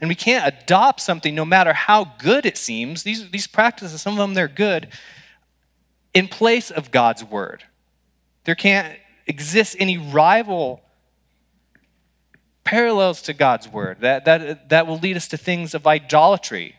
And 0.00 0.08
we 0.08 0.14
can't 0.14 0.46
adopt 0.46 1.00
something 1.00 1.34
no 1.34 1.44
matter 1.44 1.72
how 1.72 2.12
good 2.18 2.44
it 2.44 2.58
seems. 2.58 3.04
These, 3.04 3.30
these 3.30 3.46
practices, 3.46 4.02
some 4.02 4.12
of 4.12 4.18
them 4.18 4.34
they're 4.34 4.48
good, 4.48 4.88
in 6.12 6.28
place 6.28 6.70
of 6.70 6.90
God's 6.90 7.24
word. 7.24 7.64
There 8.44 8.54
can't 8.54 8.98
exist 9.26 9.76
any 9.78 9.96
rival 9.96 10.82
parallels 12.64 13.22
to 13.22 13.34
God's 13.34 13.68
word 13.68 14.00
that, 14.00 14.24
that, 14.24 14.70
that 14.70 14.86
will 14.86 14.98
lead 14.98 15.16
us 15.16 15.28
to 15.28 15.36
things 15.36 15.74
of 15.74 15.86
idolatry. 15.86 16.74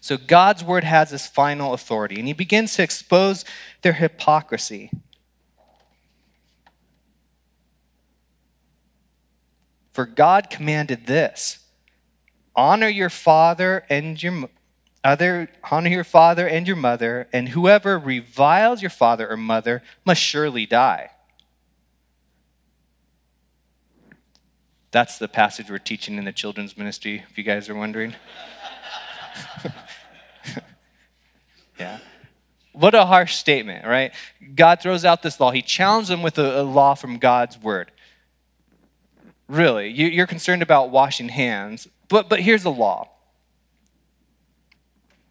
So 0.00 0.16
God's 0.16 0.64
word 0.64 0.82
has 0.82 1.10
this 1.10 1.28
final 1.28 1.72
authority, 1.72 2.18
and 2.18 2.26
he 2.26 2.34
begins 2.34 2.74
to 2.74 2.82
expose 2.82 3.44
their 3.82 3.92
hypocrisy. 3.92 4.90
For 9.92 10.04
God 10.04 10.50
commanded 10.50 11.06
this 11.06 11.60
honor 12.56 12.88
your 12.88 13.10
father 13.10 13.84
and 13.88 14.20
your 14.20 14.48
other 15.04 15.48
honor 15.70 15.88
your 15.88 16.04
father 16.04 16.46
and 16.46 16.66
your 16.66 16.76
mother 16.76 17.28
and 17.32 17.48
whoever 17.48 17.98
reviles 17.98 18.82
your 18.82 18.90
father 18.90 19.28
or 19.28 19.36
mother 19.36 19.82
must 20.04 20.20
surely 20.20 20.66
die 20.66 21.11
That's 24.92 25.18
the 25.18 25.26
passage 25.26 25.70
we're 25.70 25.78
teaching 25.78 26.18
in 26.18 26.24
the 26.24 26.32
children's 26.32 26.76
ministry, 26.76 27.24
if 27.30 27.38
you 27.38 27.44
guys 27.44 27.68
are 27.70 27.74
wondering. 27.74 28.14
yeah. 31.80 31.98
What 32.72 32.94
a 32.94 33.06
harsh 33.06 33.34
statement, 33.34 33.86
right? 33.86 34.12
God 34.54 34.80
throws 34.80 35.06
out 35.06 35.22
this 35.22 35.40
law. 35.40 35.50
He 35.50 35.62
challenges 35.62 36.10
them 36.10 36.22
with 36.22 36.38
a, 36.38 36.60
a 36.60 36.62
law 36.62 36.94
from 36.94 37.16
God's 37.16 37.58
word. 37.58 37.90
Really, 39.48 39.88
you, 39.88 40.06
you're 40.06 40.26
concerned 40.26 40.62
about 40.62 40.90
washing 40.90 41.30
hands, 41.30 41.88
but, 42.08 42.28
but 42.28 42.40
here's 42.40 42.62
the 42.62 42.70
law. 42.70 43.08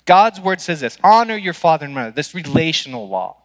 God's 0.06 0.42
word 0.42 0.60
says 0.60 0.82
this 0.82 0.98
honor 1.04 1.38
your 1.38 1.54
father 1.54 1.86
and 1.86 1.94
mother, 1.94 2.12
this 2.12 2.34
relational 2.34 3.08
law. 3.08 3.38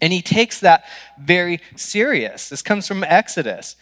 And 0.00 0.12
he 0.12 0.20
takes 0.20 0.60
that 0.60 0.84
very 1.18 1.60
serious. 1.76 2.48
This 2.48 2.60
comes 2.60 2.88
from 2.88 3.04
Exodus. 3.04 3.76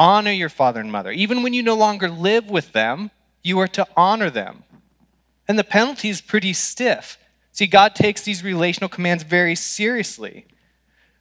Honor 0.00 0.30
your 0.30 0.48
father 0.48 0.80
and 0.80 0.90
mother. 0.90 1.12
Even 1.12 1.42
when 1.42 1.52
you 1.52 1.62
no 1.62 1.74
longer 1.74 2.08
live 2.08 2.48
with 2.48 2.72
them, 2.72 3.10
you 3.44 3.58
are 3.58 3.68
to 3.68 3.86
honor 3.98 4.30
them. 4.30 4.64
And 5.46 5.58
the 5.58 5.62
penalty 5.62 6.08
is 6.08 6.22
pretty 6.22 6.54
stiff. 6.54 7.18
See, 7.52 7.66
God 7.66 7.94
takes 7.94 8.22
these 8.22 8.42
relational 8.42 8.88
commands 8.88 9.24
very 9.24 9.54
seriously. 9.54 10.46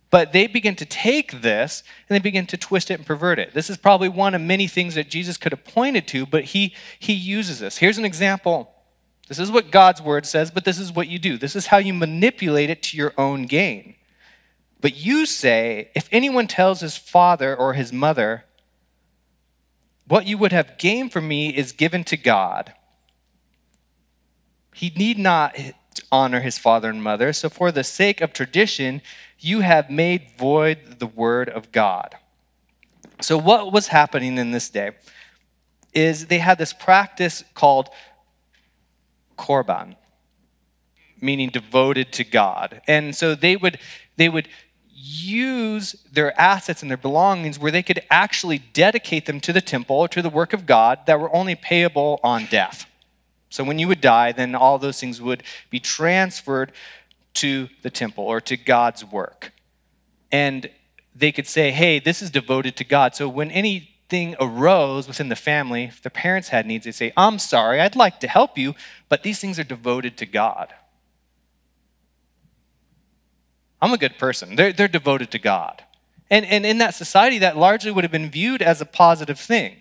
But 0.09 0.31
they 0.31 0.47
begin 0.47 0.77
to 0.77 0.85
take 0.85 1.41
this 1.41 1.83
and 2.07 2.15
they 2.15 2.19
begin 2.19 2.45
to 2.47 2.55
twist 2.55 2.89
it 2.89 2.93
and 2.93 3.05
pervert 3.05 3.37
it. 3.37 3.53
This 3.53 3.69
is 3.69 3.75
probably 3.75 4.07
one 4.07 4.33
of 4.33 4.39
many 4.39 4.65
things 4.65 4.95
that 4.95 5.09
Jesus 5.09 5.35
could 5.35 5.51
have 5.51 5.65
pointed 5.65 6.07
to, 6.07 6.25
but 6.25 6.45
he, 6.45 6.73
he 6.97 7.11
uses 7.11 7.59
this. 7.59 7.79
Here's 7.79 7.97
an 7.97 8.05
example. 8.05 8.71
This 9.27 9.39
is 9.39 9.51
what 9.51 9.71
God's 9.71 10.01
word 10.01 10.25
says, 10.25 10.51
but 10.51 10.63
this 10.63 10.79
is 10.79 10.93
what 10.93 11.09
you 11.09 11.19
do. 11.19 11.37
This 11.37 11.53
is 11.53 11.67
how 11.67 11.79
you 11.79 11.93
manipulate 11.93 12.69
it 12.69 12.81
to 12.83 12.97
your 12.97 13.13
own 13.17 13.43
gain. 13.43 13.95
But 14.79 14.95
you 14.95 15.25
say, 15.25 15.91
if 15.93 16.07
anyone 16.13 16.47
tells 16.47 16.79
his 16.79 16.95
father 16.95 17.53
or 17.53 17.73
his 17.73 17.91
mother, 17.91 18.45
what 20.09 20.27
you 20.27 20.37
would 20.37 20.51
have 20.51 20.77
gained 20.77 21.13
from 21.13 21.27
me 21.27 21.55
is 21.55 21.71
given 21.71 22.03
to 22.03 22.17
God. 22.17 22.73
He 24.73 24.91
need 24.95 25.17
not 25.17 25.55
honor 26.11 26.41
his 26.41 26.57
father 26.57 26.89
and 26.89 27.03
mother, 27.03 27.31
so 27.31 27.49
for 27.49 27.71
the 27.71 27.83
sake 27.83 28.19
of 28.19 28.33
tradition, 28.33 29.01
you 29.37 29.61
have 29.61 29.89
made 29.89 30.31
void 30.37 30.99
the 30.99 31.07
word 31.07 31.47
of 31.49 31.71
God. 31.71 32.15
So, 33.21 33.37
what 33.37 33.71
was 33.71 33.87
happening 33.87 34.37
in 34.37 34.51
this 34.51 34.69
day 34.69 34.91
is 35.93 36.27
they 36.27 36.39
had 36.39 36.57
this 36.57 36.73
practice 36.73 37.43
called 37.53 37.89
korban, 39.37 39.95
meaning 41.21 41.49
devoted 41.49 42.11
to 42.13 42.23
God. 42.23 42.81
And 42.87 43.15
so 43.15 43.35
they 43.35 43.55
would, 43.55 43.79
they 44.17 44.29
would 44.29 44.47
use 45.01 45.93
their 46.11 46.39
assets 46.39 46.81
and 46.81 46.91
their 46.91 46.97
belongings 46.97 47.57
where 47.57 47.71
they 47.71 47.83
could 47.83 48.01
actually 48.09 48.57
dedicate 48.57 49.25
them 49.25 49.39
to 49.39 49.53
the 49.53 49.61
temple 49.61 49.95
or 49.95 50.07
to 50.09 50.21
the 50.21 50.29
work 50.29 50.51
of 50.51 50.65
God 50.65 50.99
that 51.05 51.19
were 51.19 51.33
only 51.33 51.55
payable 51.55 52.19
on 52.21 52.45
death. 52.47 52.85
So 53.49 53.63
when 53.63 53.79
you 53.79 53.87
would 53.87 54.01
die, 54.01 54.33
then 54.33 54.55
all 54.55 54.77
those 54.77 54.99
things 54.99 55.21
would 55.21 55.43
be 55.69 55.79
transferred 55.79 56.73
to 57.35 57.69
the 57.81 57.89
temple 57.89 58.25
or 58.25 58.41
to 58.41 58.57
God's 58.57 59.05
work. 59.05 59.53
And 60.31 60.69
they 61.15 61.31
could 61.31 61.47
say, 61.47 61.71
hey, 61.71 61.99
this 61.99 62.21
is 62.21 62.29
devoted 62.29 62.75
to 62.77 62.83
God. 62.83 63.15
So 63.15 63.29
when 63.29 63.51
anything 63.51 64.35
arose 64.39 65.07
within 65.07 65.29
the 65.29 65.35
family, 65.35 65.85
if 65.85 66.01
the 66.01 66.09
parents 66.09 66.49
had 66.49 66.65
needs, 66.65 66.85
they'd 66.85 66.91
say, 66.91 67.13
I'm 67.15 67.39
sorry, 67.39 67.79
I'd 67.79 67.95
like 67.95 68.19
to 68.19 68.27
help 68.27 68.57
you, 68.57 68.75
but 69.07 69.23
these 69.23 69.39
things 69.39 69.57
are 69.57 69.63
devoted 69.63 70.17
to 70.17 70.25
God. 70.25 70.73
I'm 73.81 73.93
a 73.93 73.97
good 73.97 74.17
person. 74.17 74.55
They're, 74.55 74.73
they're 74.73 74.87
devoted 74.87 75.31
to 75.31 75.39
God. 75.39 75.83
And, 76.29 76.45
and 76.45 76.65
in 76.65 76.77
that 76.79 76.95
society, 76.95 77.39
that 77.39 77.57
largely 77.57 77.91
would 77.91 78.03
have 78.03 78.11
been 78.11 78.29
viewed 78.29 78.61
as 78.61 78.81
a 78.81 78.85
positive 78.85 79.39
thing. 79.39 79.77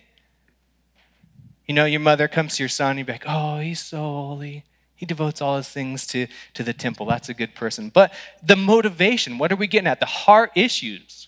You 1.67 1.75
know, 1.75 1.85
your 1.85 1.99
mother 1.99 2.27
comes 2.27 2.55
to 2.55 2.63
your 2.63 2.69
son, 2.69 2.97
and 2.97 2.99
you're 2.99 3.13
like, 3.13 3.25
oh, 3.27 3.59
he's 3.59 3.81
so 3.81 3.97
holy. 3.97 4.63
He 4.95 5.05
devotes 5.05 5.41
all 5.41 5.57
his 5.57 5.69
things 5.69 6.07
to, 6.07 6.27
to 6.55 6.63
the 6.63 6.73
temple. 6.73 7.05
That's 7.05 7.29
a 7.29 7.33
good 7.33 7.55
person. 7.55 7.89
But 7.89 8.11
the 8.41 8.55
motivation, 8.55 9.37
what 9.37 9.51
are 9.51 9.55
we 9.55 9.67
getting 9.67 9.87
at? 9.87 9.99
The 9.99 10.05
heart 10.05 10.51
issues. 10.55 11.27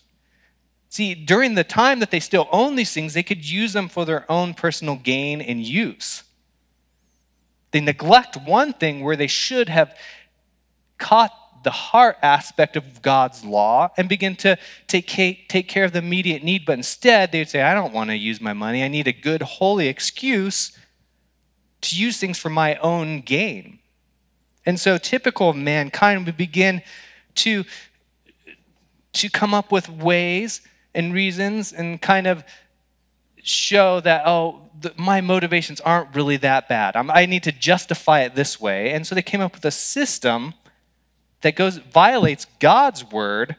See, 0.88 1.14
during 1.14 1.54
the 1.54 1.64
time 1.64 2.00
that 2.00 2.10
they 2.10 2.20
still 2.20 2.48
own 2.52 2.74
these 2.74 2.92
things, 2.92 3.14
they 3.14 3.22
could 3.22 3.48
use 3.48 3.72
them 3.72 3.88
for 3.88 4.04
their 4.04 4.30
own 4.30 4.52
personal 4.52 4.96
gain 4.96 5.40
and 5.40 5.64
use. 5.64 6.24
They 7.70 7.80
neglect 7.80 8.36
one 8.36 8.74
thing 8.74 9.02
where 9.02 9.16
they 9.16 9.26
should 9.26 9.70
have 9.70 9.96
caught 10.98 11.32
the 11.62 11.70
heart 11.70 12.16
aspect 12.22 12.76
of 12.76 13.02
God's 13.02 13.44
law 13.44 13.90
and 13.96 14.08
begin 14.08 14.36
to 14.36 14.58
take, 14.86 15.06
take 15.06 15.68
care 15.68 15.84
of 15.84 15.92
the 15.92 15.98
immediate 15.98 16.42
need, 16.42 16.64
but 16.64 16.74
instead 16.74 17.32
they'd 17.32 17.48
say, 17.48 17.62
I 17.62 17.74
don't 17.74 17.92
want 17.92 18.10
to 18.10 18.16
use 18.16 18.40
my 18.40 18.52
money. 18.52 18.82
I 18.82 18.88
need 18.88 19.08
a 19.08 19.12
good, 19.12 19.42
holy 19.42 19.88
excuse 19.88 20.76
to 21.82 21.96
use 21.96 22.18
things 22.18 22.38
for 22.38 22.50
my 22.50 22.76
own 22.76 23.20
gain. 23.20 23.78
And 24.64 24.78
so, 24.78 24.96
typical 24.98 25.50
of 25.50 25.56
mankind 25.56 26.24
we 26.24 26.32
begin 26.32 26.82
to, 27.36 27.64
to 29.14 29.28
come 29.28 29.54
up 29.54 29.72
with 29.72 29.88
ways 29.88 30.60
and 30.94 31.12
reasons 31.12 31.72
and 31.72 32.00
kind 32.00 32.26
of 32.26 32.44
show 33.42 33.98
that, 34.00 34.22
oh, 34.24 34.70
the, 34.80 34.92
my 34.96 35.20
motivations 35.20 35.80
aren't 35.80 36.14
really 36.14 36.36
that 36.38 36.68
bad. 36.68 36.96
I'm, 36.96 37.10
i 37.10 37.26
need 37.26 37.42
to 37.42 37.52
justify 37.52 38.20
it 38.20 38.34
this 38.34 38.60
way. 38.60 38.92
And 38.92 39.06
so 39.06 39.14
they 39.14 39.22
came 39.22 39.40
up 39.40 39.54
with 39.54 39.64
a 39.64 39.70
system 39.70 40.54
that 41.42 41.56
goes 41.56 41.76
violates 41.76 42.46
God's 42.58 43.04
word 43.10 43.56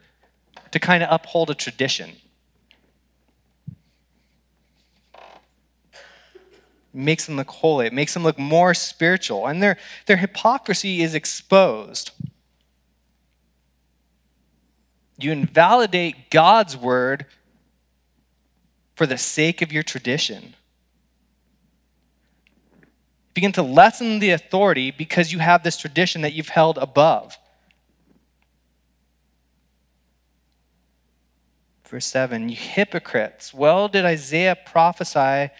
to 0.71 0.79
kind 0.79 1.03
of 1.03 1.09
uphold 1.11 1.49
a 1.49 1.55
tradition. 1.55 2.15
makes 6.93 7.25
them 7.25 7.35
look 7.35 7.49
holy. 7.49 7.87
It 7.87 7.93
makes 7.93 8.13
them 8.13 8.23
look 8.23 8.37
more 8.37 8.73
spiritual. 8.73 9.47
And 9.47 9.61
their, 9.61 9.77
their 10.05 10.17
hypocrisy 10.17 11.01
is 11.01 11.15
exposed. 11.15 12.11
You 15.17 15.31
invalidate 15.31 16.29
God's 16.29 16.77
word 16.77 17.25
for 18.95 19.07
the 19.07 19.17
sake 19.17 19.61
of 19.61 19.71
your 19.71 19.83
tradition. 19.83 20.55
Begin 23.33 23.51
to 23.53 23.63
lessen 23.63 24.19
the 24.19 24.29
authority 24.29 24.91
because 24.91 25.33
you 25.33 25.39
have 25.39 25.63
this 25.63 25.77
tradition 25.77 26.21
that 26.21 26.33
you've 26.33 26.49
held 26.49 26.77
above. 26.77 27.37
Verse 31.93 32.07
7 32.07 32.49
You 32.49 32.55
hypocrites, 32.55 33.53
well 33.53 33.87
did 33.87 34.03
Isaiah 34.03 34.55
prophesy 34.55 35.53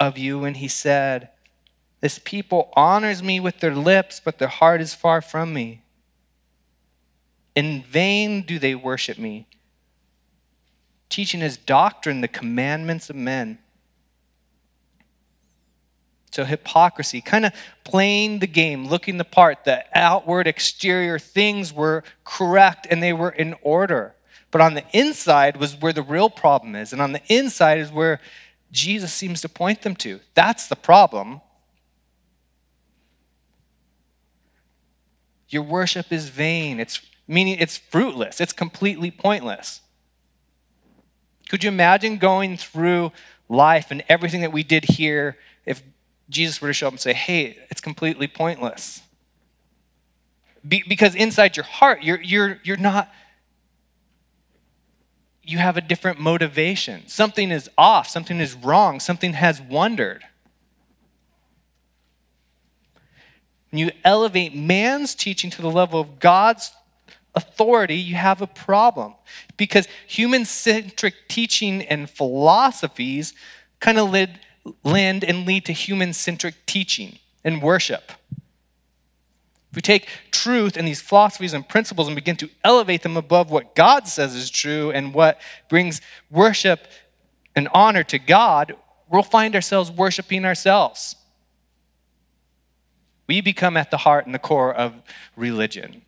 of 0.00 0.16
you 0.16 0.38
when 0.38 0.54
he 0.54 0.66
said, 0.66 1.28
This 2.00 2.18
people 2.18 2.72
honors 2.74 3.22
me 3.22 3.38
with 3.38 3.60
their 3.60 3.74
lips, 3.74 4.18
but 4.18 4.38
their 4.38 4.48
heart 4.48 4.80
is 4.80 4.94
far 4.94 5.20
from 5.20 5.52
me. 5.52 5.82
In 7.54 7.82
vain 7.82 8.40
do 8.40 8.58
they 8.58 8.74
worship 8.74 9.18
me, 9.18 9.46
teaching 11.10 11.42
as 11.42 11.58
doctrine 11.58 12.22
the 12.22 12.28
commandments 12.28 13.10
of 13.10 13.16
men. 13.16 13.58
So, 16.30 16.46
hypocrisy, 16.46 17.20
kind 17.20 17.44
of 17.44 17.52
playing 17.84 18.38
the 18.38 18.46
game, 18.46 18.88
looking 18.88 19.18
the 19.18 19.24
part, 19.24 19.64
the 19.64 19.84
outward, 19.92 20.46
exterior 20.46 21.18
things 21.18 21.74
were 21.74 22.04
correct 22.24 22.86
and 22.90 23.02
they 23.02 23.12
were 23.12 23.28
in 23.28 23.54
order. 23.60 24.14
But 24.54 24.60
on 24.60 24.74
the 24.74 24.84
inside 24.92 25.56
was 25.56 25.74
where 25.74 25.92
the 25.92 26.00
real 26.00 26.30
problem 26.30 26.76
is. 26.76 26.92
And 26.92 27.02
on 27.02 27.10
the 27.10 27.20
inside 27.26 27.80
is 27.80 27.90
where 27.90 28.20
Jesus 28.70 29.12
seems 29.12 29.40
to 29.40 29.48
point 29.48 29.82
them 29.82 29.96
to. 29.96 30.20
That's 30.34 30.68
the 30.68 30.76
problem. 30.76 31.40
Your 35.48 35.64
worship 35.64 36.12
is 36.12 36.28
vain. 36.28 36.78
It's 36.78 37.00
meaning 37.26 37.56
it's 37.58 37.78
fruitless. 37.78 38.40
It's 38.40 38.52
completely 38.52 39.10
pointless. 39.10 39.80
Could 41.48 41.64
you 41.64 41.68
imagine 41.68 42.18
going 42.18 42.56
through 42.56 43.10
life 43.48 43.90
and 43.90 44.04
everything 44.08 44.42
that 44.42 44.52
we 44.52 44.62
did 44.62 44.84
here 44.84 45.36
if 45.66 45.82
Jesus 46.30 46.60
were 46.60 46.68
to 46.68 46.72
show 46.72 46.86
up 46.86 46.92
and 46.92 47.00
say, 47.00 47.12
"Hey, 47.12 47.58
it's 47.72 47.80
completely 47.80 48.28
pointless"? 48.28 49.02
Be- 50.66 50.84
because 50.88 51.16
inside 51.16 51.56
your 51.56 51.64
heart, 51.64 52.04
you're 52.04 52.22
you're 52.22 52.60
you're 52.62 52.76
not 52.76 53.12
you 55.44 55.58
have 55.58 55.76
a 55.76 55.80
different 55.80 56.18
motivation. 56.18 57.06
Something 57.06 57.50
is 57.50 57.68
off, 57.76 58.08
something 58.08 58.40
is 58.40 58.54
wrong, 58.54 59.00
something 59.00 59.34
has 59.34 59.60
wandered. 59.60 60.24
When 63.70 63.78
you 63.80 63.90
elevate 64.04 64.54
man's 64.54 65.14
teaching 65.14 65.50
to 65.50 65.62
the 65.62 65.70
level 65.70 66.00
of 66.00 66.18
God's 66.18 66.72
authority, 67.34 67.96
you 67.96 68.14
have 68.14 68.40
a 68.40 68.46
problem. 68.46 69.14
Because 69.56 69.88
human 70.06 70.44
centric 70.44 71.14
teaching 71.28 71.82
and 71.82 72.08
philosophies 72.08 73.34
kind 73.80 73.98
of 73.98 74.10
lend 74.84 75.24
and 75.24 75.46
lead 75.46 75.64
to 75.66 75.72
human 75.72 76.12
centric 76.12 76.54
teaching 76.66 77.18
and 77.42 77.60
worship. 77.60 78.12
If 79.74 79.76
we 79.76 79.82
take 79.82 80.06
truth 80.30 80.76
and 80.76 80.86
these 80.86 81.00
philosophies 81.00 81.52
and 81.52 81.68
principles 81.68 82.06
and 82.06 82.14
begin 82.14 82.36
to 82.36 82.48
elevate 82.62 83.02
them 83.02 83.16
above 83.16 83.50
what 83.50 83.74
God 83.74 84.06
says 84.06 84.32
is 84.32 84.48
true 84.48 84.92
and 84.92 85.12
what 85.12 85.40
brings 85.68 86.00
worship 86.30 86.86
and 87.56 87.66
honor 87.74 88.04
to 88.04 88.20
God, 88.20 88.76
we'll 89.10 89.24
find 89.24 89.52
ourselves 89.56 89.90
worshiping 89.90 90.44
ourselves. 90.44 91.16
We 93.26 93.40
become 93.40 93.76
at 93.76 93.90
the 93.90 93.96
heart 93.96 94.26
and 94.26 94.32
the 94.32 94.38
core 94.38 94.72
of 94.72 94.94
religion. 95.34 96.02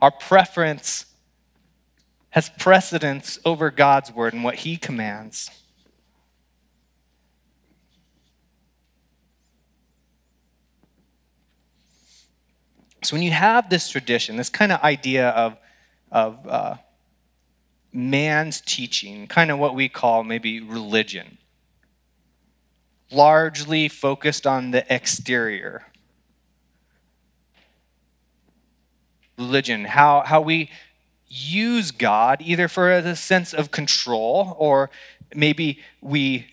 Our 0.00 0.10
preference 0.10 1.04
has 2.30 2.48
precedence 2.58 3.38
over 3.44 3.70
God's 3.70 4.10
word 4.10 4.32
and 4.32 4.42
what 4.42 4.54
He 4.54 4.78
commands. 4.78 5.50
So 13.02 13.16
when 13.16 13.22
you 13.22 13.32
have 13.32 13.68
this 13.68 13.88
tradition, 13.88 14.36
this 14.36 14.48
kind 14.48 14.70
of 14.70 14.80
idea 14.82 15.30
of, 15.30 15.56
of 16.12 16.46
uh, 16.46 16.76
man's 17.92 18.60
teaching, 18.60 19.26
kind 19.26 19.50
of 19.50 19.58
what 19.58 19.74
we 19.74 19.88
call 19.88 20.22
maybe 20.22 20.60
religion, 20.60 21.38
largely 23.10 23.88
focused 23.88 24.46
on 24.46 24.70
the 24.70 24.84
exterior. 24.92 25.86
Religion, 29.36 29.84
how, 29.84 30.22
how 30.24 30.40
we 30.40 30.70
use 31.26 31.90
God 31.90 32.40
either 32.40 32.68
for 32.68 32.92
a 32.92 33.16
sense 33.16 33.52
of 33.52 33.72
control 33.72 34.54
or 34.58 34.90
maybe 35.34 35.80
we 36.00 36.46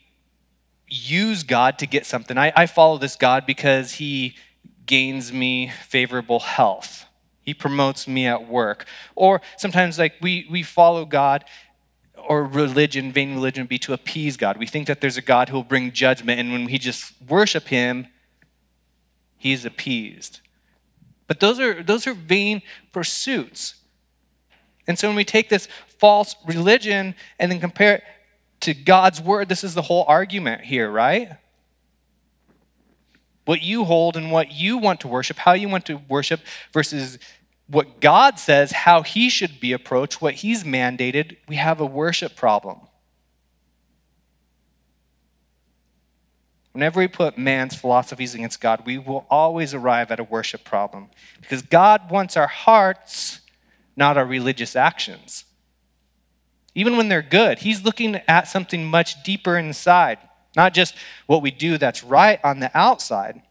use 0.87 1.43
God 1.43 1.77
to 1.79 1.85
get 1.85 2.07
something. 2.07 2.37
I, 2.37 2.51
I 2.55 2.65
follow 2.65 2.97
this 2.97 3.15
God 3.15 3.45
because 3.45 3.93
he 3.93 4.35
gains 4.89 5.31
me 5.31 5.71
favorable 5.87 6.39
health. 6.39 7.05
He 7.43 7.53
promotes 7.53 8.07
me 8.07 8.25
at 8.25 8.47
work. 8.47 8.87
Or 9.15 9.39
sometimes, 9.55 9.99
like, 9.99 10.15
we, 10.19 10.47
we 10.49 10.63
follow 10.63 11.05
God 11.05 11.45
or 12.17 12.43
religion, 12.43 13.11
vain 13.11 13.35
religion, 13.35 13.67
be 13.67 13.77
to 13.77 13.93
appease 13.93 14.35
God. 14.35 14.57
We 14.57 14.65
think 14.65 14.87
that 14.87 14.99
there's 14.99 15.15
a 15.15 15.21
God 15.21 15.49
who 15.49 15.57
will 15.57 15.63
bring 15.63 15.91
judgment, 15.91 16.39
and 16.39 16.51
when 16.51 16.65
we 16.65 16.79
just 16.79 17.13
worship 17.27 17.67
Him, 17.67 18.07
He's 19.37 19.63
appeased. 19.63 20.39
But 21.27 21.39
those 21.39 21.59
are, 21.59 21.83
those 21.83 22.07
are 22.07 22.15
vain 22.15 22.63
pursuits. 22.91 23.75
And 24.87 24.97
so 24.97 25.07
when 25.07 25.15
we 25.15 25.23
take 25.23 25.49
this 25.49 25.67
false 25.99 26.35
religion 26.47 27.13
and 27.37 27.51
then 27.51 27.59
compare 27.59 27.97
it 27.97 28.03
to 28.61 28.73
God's 28.73 29.21
word, 29.21 29.49
this 29.49 29.63
is 29.63 29.75
the 29.75 29.83
whole 29.83 30.03
argument 30.07 30.61
here, 30.61 30.89
right? 30.89 31.33
What 33.49 33.63
you 33.63 33.83
hold 33.83 34.15
and 34.15 34.31
what 34.31 34.51
you 34.51 34.77
want 34.77 34.99
to 34.99 35.07
worship, 35.07 35.35
how 35.37 35.53
you 35.53 35.67
want 35.67 35.83
to 35.83 35.99
worship, 36.07 36.39
versus 36.71 37.17
what 37.65 37.99
God 37.99 38.37
says, 38.37 38.71
how 38.71 39.01
He 39.01 39.27
should 39.27 39.59
be 39.59 39.73
approached, 39.73 40.21
what 40.21 40.35
He's 40.35 40.63
mandated, 40.63 41.35
we 41.47 41.55
have 41.55 41.81
a 41.81 41.85
worship 41.87 42.35
problem. 42.35 42.77
Whenever 46.73 46.99
we 46.99 47.07
put 47.07 47.39
man's 47.39 47.73
philosophies 47.73 48.35
against 48.35 48.61
God, 48.61 48.83
we 48.85 48.99
will 48.99 49.25
always 49.31 49.73
arrive 49.73 50.11
at 50.11 50.19
a 50.19 50.23
worship 50.23 50.63
problem 50.63 51.09
because 51.41 51.63
God 51.63 52.11
wants 52.11 52.37
our 52.37 52.45
hearts, 52.45 53.41
not 53.95 54.15
our 54.15 54.27
religious 54.27 54.75
actions. 54.75 55.45
Even 56.75 56.97
when 56.97 57.09
they're 57.09 57.23
good, 57.23 57.57
He's 57.57 57.83
looking 57.83 58.17
at 58.27 58.47
something 58.47 58.85
much 58.85 59.23
deeper 59.23 59.57
inside. 59.57 60.19
Not 60.55 60.73
just 60.73 60.95
what 61.27 61.41
we 61.41 61.51
do 61.51 61.77
that's 61.77 62.03
right 62.03 62.39
on 62.43 62.59
the 62.59 62.71
outside. 62.77 63.41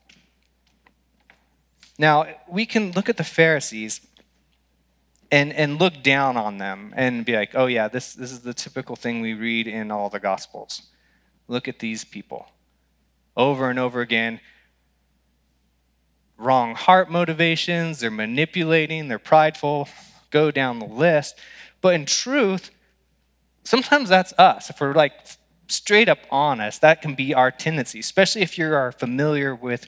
Now, 1.99 2.27
we 2.49 2.67
can 2.67 2.93
look 2.93 3.09
at 3.09 3.17
the 3.17 3.25
Pharisees 3.25 4.01
and, 5.31 5.53
and 5.53 5.79
look 5.79 6.03
down 6.03 6.37
on 6.37 6.59
them 6.59 6.93
and 6.97 7.25
be 7.25 7.35
like, 7.37 7.51
oh, 7.55 7.67
yeah, 7.67 7.89
this, 7.89 8.15
this 8.15 8.33
is 8.33 8.41
the 8.41 8.55
typical 8.55 8.97
thing 8.97 9.21
we 9.21 9.35
read 9.35 9.67
in 9.67 9.91
all 9.91 10.09
the 10.09 10.21
Gospels. 10.21 10.83
Look 11.49 11.69
at 11.69 11.79
these 11.79 12.05
people. 12.05 12.49
Over 13.37 13.71
and 13.71 13.79
over 13.79 14.01
again, 14.01 14.41
wrong 16.37 16.75
heart 16.75 17.11
motivations, 17.11 18.01
they're 18.01 18.11
manipulating, 18.11 19.09
they're 19.09 19.19
prideful, 19.19 19.89
go 20.31 20.51
down 20.51 20.79
the 20.79 20.87
list. 20.87 21.37
But 21.81 21.95
in 21.95 22.07
truth, 22.07 22.71
sometimes 23.65 24.09
that's 24.09 24.33
us. 24.39 24.71
If 24.71 24.81
we're 24.81 24.95
like 24.95 25.13
straight 25.69 26.09
up 26.09 26.21
honest, 26.31 26.81
that 26.81 27.03
can 27.03 27.15
be 27.15 27.35
our 27.35 27.51
tendency, 27.51 28.01
especially 28.01 28.43
if 28.43 28.59
you 28.59 28.73
are 28.73 28.93
familiar 28.93 29.55
with 29.55 29.87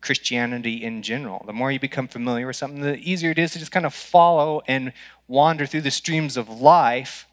Christianity 0.00 0.84
in 0.84 1.02
general. 1.02 1.42
The 1.46 1.52
more 1.52 1.72
you 1.72 1.80
become 1.80 2.08
familiar 2.08 2.46
with 2.46 2.56
something, 2.56 2.80
the 2.80 2.96
easier 2.96 3.30
it 3.30 3.38
is 3.38 3.52
to 3.52 3.58
just 3.58 3.72
kind 3.72 3.86
of 3.86 3.94
follow 3.94 4.62
and 4.68 4.92
wander 5.26 5.66
through 5.66 5.80
the 5.80 5.90
streams 5.90 6.36
of 6.36 6.48
life 6.48 7.26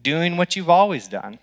doing 0.00 0.36
what 0.36 0.54
you've 0.56 0.70
always 0.70 1.08
done, 1.08 1.38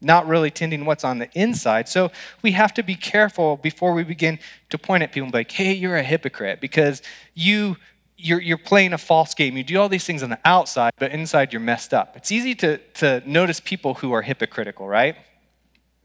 not 0.00 0.26
really 0.26 0.50
tending 0.50 0.84
what's 0.84 1.04
on 1.04 1.18
the 1.18 1.30
inside. 1.38 1.88
So 1.88 2.10
we 2.42 2.52
have 2.52 2.74
to 2.74 2.82
be 2.82 2.96
careful 2.96 3.56
before 3.56 3.94
we 3.94 4.02
begin 4.02 4.38
to 4.70 4.78
point 4.78 5.02
at 5.04 5.12
people 5.12 5.26
and 5.26 5.32
be 5.32 5.38
like, 5.38 5.52
hey, 5.52 5.72
you're 5.72 5.96
a 5.96 6.02
hypocrite 6.02 6.60
because 6.60 7.00
you. 7.34 7.76
You're, 8.24 8.40
you're 8.40 8.56
playing 8.56 8.94
a 8.94 8.98
false 8.98 9.34
game. 9.34 9.54
You 9.58 9.64
do 9.64 9.78
all 9.78 9.90
these 9.90 10.04
things 10.04 10.22
on 10.22 10.30
the 10.30 10.38
outside, 10.46 10.94
but 10.98 11.12
inside 11.12 11.52
you're 11.52 11.60
messed 11.60 11.92
up. 11.92 12.16
It's 12.16 12.32
easy 12.32 12.54
to, 12.54 12.78
to 12.94 13.22
notice 13.26 13.60
people 13.60 13.94
who 13.94 14.12
are 14.12 14.22
hypocritical, 14.22 14.88
right? 14.88 15.14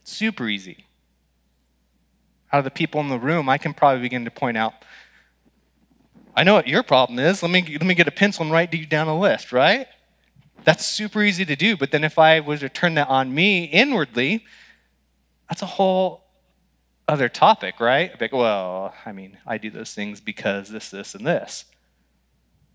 Super 0.03 0.49
easy. 0.49 0.83
Out 2.51 2.57
of 2.57 2.65
the 2.65 2.71
people 2.71 2.99
in 2.99 3.07
the 3.07 3.17
room, 3.17 3.47
I 3.47 3.57
can 3.57 3.73
probably 3.73 4.01
begin 4.01 4.25
to 4.25 4.31
point 4.31 4.57
out, 4.57 4.73
I 6.35 6.43
know 6.43 6.55
what 6.55 6.67
your 6.67 6.83
problem 6.83 7.19
is. 7.19 7.41
Let 7.41 7.51
me, 7.51 7.61
let 7.61 7.85
me 7.85 7.95
get 7.95 8.07
a 8.09 8.11
pencil 8.11 8.43
and 8.43 8.51
write 8.51 8.73
you 8.73 8.85
down 8.85 9.07
a 9.07 9.17
list, 9.17 9.53
right? 9.53 9.87
That's 10.65 10.85
super 10.85 11.23
easy 11.23 11.45
to 11.45 11.55
do. 11.55 11.77
But 11.77 11.91
then 11.91 12.03
if 12.03 12.19
I 12.19 12.41
was 12.41 12.59
to 12.59 12.69
turn 12.69 12.95
that 12.95 13.07
on 13.07 13.33
me 13.33 13.63
inwardly, 13.63 14.43
that's 15.47 15.61
a 15.61 15.67
whole 15.67 16.25
other 17.07 17.29
topic, 17.29 17.79
right? 17.79 18.19
Like, 18.19 18.33
well, 18.33 18.93
I 19.05 19.13
mean, 19.13 19.37
I 19.47 19.57
do 19.57 19.69
those 19.69 19.93
things 19.93 20.19
because 20.19 20.67
this, 20.67 20.89
this, 20.89 21.15
and 21.15 21.25
this. 21.25 21.63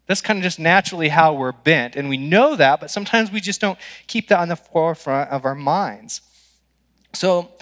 That's 0.06 0.20
kind 0.20 0.38
of 0.38 0.42
just 0.42 0.58
naturally 0.58 1.08
how 1.08 1.32
we're 1.32 1.52
bent. 1.52 1.96
And 1.96 2.08
we 2.08 2.16
know 2.16 2.56
that, 2.56 2.80
but 2.80 2.90
sometimes 2.90 3.32
we 3.32 3.40
just 3.40 3.60
don't 3.60 3.78
keep 4.06 4.28
that 4.28 4.38
on 4.38 4.48
the 4.48 4.56
forefront 4.56 5.30
of 5.30 5.44
our 5.44 5.54
minds. 5.54 6.20
So 7.14 7.52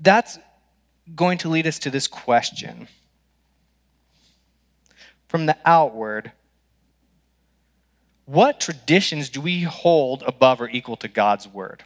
that's 0.00 0.38
going 1.14 1.38
to 1.38 1.48
lead 1.48 1.66
us 1.66 1.78
to 1.80 1.90
this 1.90 2.06
question. 2.06 2.88
From 5.28 5.46
the 5.46 5.56
outward, 5.64 6.32
what 8.26 8.60
traditions 8.60 9.28
do 9.28 9.40
we 9.40 9.62
hold 9.62 10.22
above 10.24 10.60
or 10.60 10.68
equal 10.68 10.96
to 10.96 11.08
God's 11.08 11.48
word? 11.48 11.84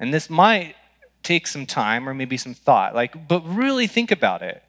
And 0.00 0.12
this 0.12 0.30
might 0.30 0.74
take 1.22 1.46
some 1.46 1.66
time 1.66 2.08
or 2.08 2.14
maybe 2.14 2.36
some 2.36 2.54
thought, 2.54 2.94
like, 2.94 3.28
but 3.28 3.40
really 3.40 3.86
think 3.86 4.10
about 4.10 4.42
it. 4.42 4.62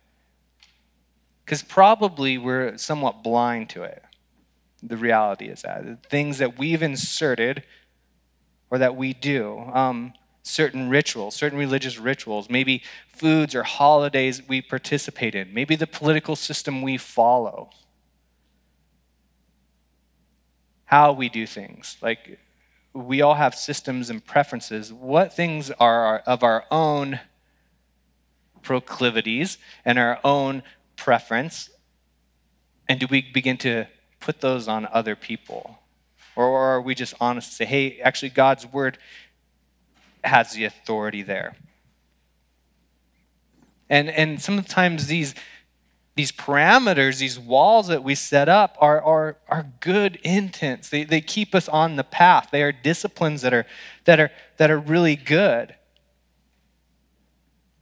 Because 1.50 1.64
probably 1.64 2.38
we're 2.38 2.78
somewhat 2.78 3.24
blind 3.24 3.72
to 3.72 3.82
it. 3.82 4.04
The 4.84 4.96
reality 4.96 5.46
is 5.46 5.64
that 5.64 5.84
the 5.84 5.98
things 6.08 6.38
that 6.38 6.60
we've 6.60 6.84
inserted 6.84 7.64
or 8.70 8.78
that 8.78 8.96
we 8.96 9.16
do, 9.16 9.58
um, 9.74 10.14
certain 10.44 10.92
rituals, 10.92 11.36
certain 11.36 11.58
religious 11.58 11.98
rituals, 11.98 12.52
maybe 12.52 12.84
foods 13.08 13.56
or 13.56 13.64
holidays 13.64 14.48
we 14.48 14.62
participate 14.62 15.34
in, 15.34 15.52
maybe 15.52 15.76
the 15.76 15.88
political 15.88 16.36
system 16.36 16.84
we 16.84 16.98
follow, 16.98 17.72
how 20.86 21.12
we 21.12 21.30
do 21.30 21.48
things. 21.48 21.98
Like, 22.00 22.38
we 22.94 23.24
all 23.24 23.34
have 23.34 23.56
systems 23.56 24.12
and 24.12 24.24
preferences. 24.24 24.94
What 24.94 25.34
things 25.34 25.72
are 25.80 26.20
of 26.28 26.44
our 26.44 26.66
own 26.70 27.22
proclivities 28.62 29.58
and 29.84 29.98
our 29.98 30.20
own 30.24 30.62
preference? 31.00 31.70
And 32.88 33.00
do 33.00 33.08
we 33.10 33.22
begin 33.22 33.58
to 33.60 33.86
put 34.20 34.42
those 34.42 34.68
on 34.68 34.88
other 34.92 35.16
people? 35.16 35.80
Or 36.36 36.58
are 36.58 36.82
we 36.82 36.94
just 36.96 37.14
honest 37.20 37.50
to 37.50 37.56
say, 37.56 37.66
hey, 37.66 38.00
actually, 38.02 38.30
God's 38.30 38.66
word 38.66 38.98
has 40.24 40.54
the 40.54 40.66
authority 40.66 41.22
there? 41.22 41.56
And, 43.90 44.10
and 44.10 44.42
sometimes 44.42 45.08
these, 45.08 45.34
these 46.16 46.32
parameters, 46.32 47.20
these 47.20 47.40
walls 47.40 47.88
that 47.88 48.04
we 48.04 48.14
set 48.14 48.48
up 48.48 48.78
are, 48.80 49.02
are, 49.02 49.38
are 49.48 49.66
good 49.80 50.20
intents. 50.24 50.90
They, 50.90 51.04
they 51.04 51.22
keep 51.22 51.56
us 51.56 51.68
on 51.68 51.96
the 51.96 52.04
path. 52.04 52.50
They 52.52 52.62
are 52.62 52.72
disciplines 52.72 53.42
that 53.42 53.54
are, 53.54 53.66
that, 54.06 54.20
are, 54.20 54.32
that 54.58 54.70
are 54.70 54.78
really 54.80 55.16
good. 55.16 55.76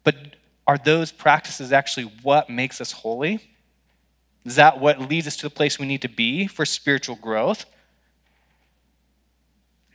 But 0.03 0.36
are 0.67 0.77
those 0.77 1.13
practices 1.13 1.71
actually 1.71 2.11
what 2.21 2.49
makes 2.49 2.81
us 2.81 2.91
holy? 2.91 3.39
Is 4.45 4.55
that 4.57 4.79
what 4.79 4.99
leads 4.99 5.25
us 5.25 5.37
to 5.37 5.43
the 5.43 5.49
place 5.49 5.79
we 5.79 5.87
need 5.87 6.01
to 6.01 6.09
be 6.09 6.45
for 6.45 6.65
spiritual 6.65 7.15
growth? 7.15 7.65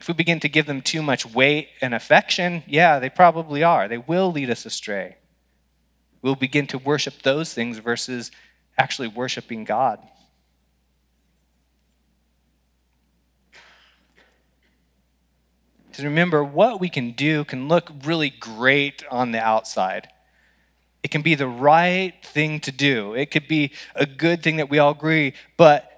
If 0.00 0.08
we 0.08 0.14
begin 0.14 0.40
to 0.40 0.48
give 0.48 0.66
them 0.66 0.80
too 0.80 1.02
much 1.02 1.24
weight 1.24 1.68
and 1.80 1.94
affection, 1.94 2.64
yeah, 2.66 2.98
they 2.98 3.08
probably 3.08 3.62
are. 3.62 3.87
They 3.87 3.98
will 3.98 4.32
lead 4.32 4.50
us 4.50 4.66
astray. 4.66 5.16
We'll 6.22 6.35
begin 6.35 6.66
to 6.68 6.78
worship 6.78 7.22
those 7.22 7.54
things 7.54 7.78
versus 7.78 8.30
actually 8.76 9.08
worshiping 9.08 9.64
God. 9.64 10.00
Because 15.88 16.04
remember, 16.04 16.42
what 16.42 16.80
we 16.80 16.88
can 16.88 17.12
do 17.12 17.44
can 17.44 17.68
look 17.68 17.92
really 18.04 18.30
great 18.30 19.04
on 19.11 19.32
the 19.32 19.40
outside. 19.40 20.08
It 21.02 21.10
can 21.10 21.22
be 21.22 21.34
the 21.34 21.48
right 21.48 22.14
thing 22.22 22.60
to 22.60 22.72
do. 22.72 23.14
It 23.14 23.30
could 23.30 23.48
be 23.48 23.72
a 23.94 24.06
good 24.06 24.42
thing 24.42 24.56
that 24.56 24.70
we 24.70 24.78
all 24.78 24.92
agree, 24.92 25.34
but 25.56 25.88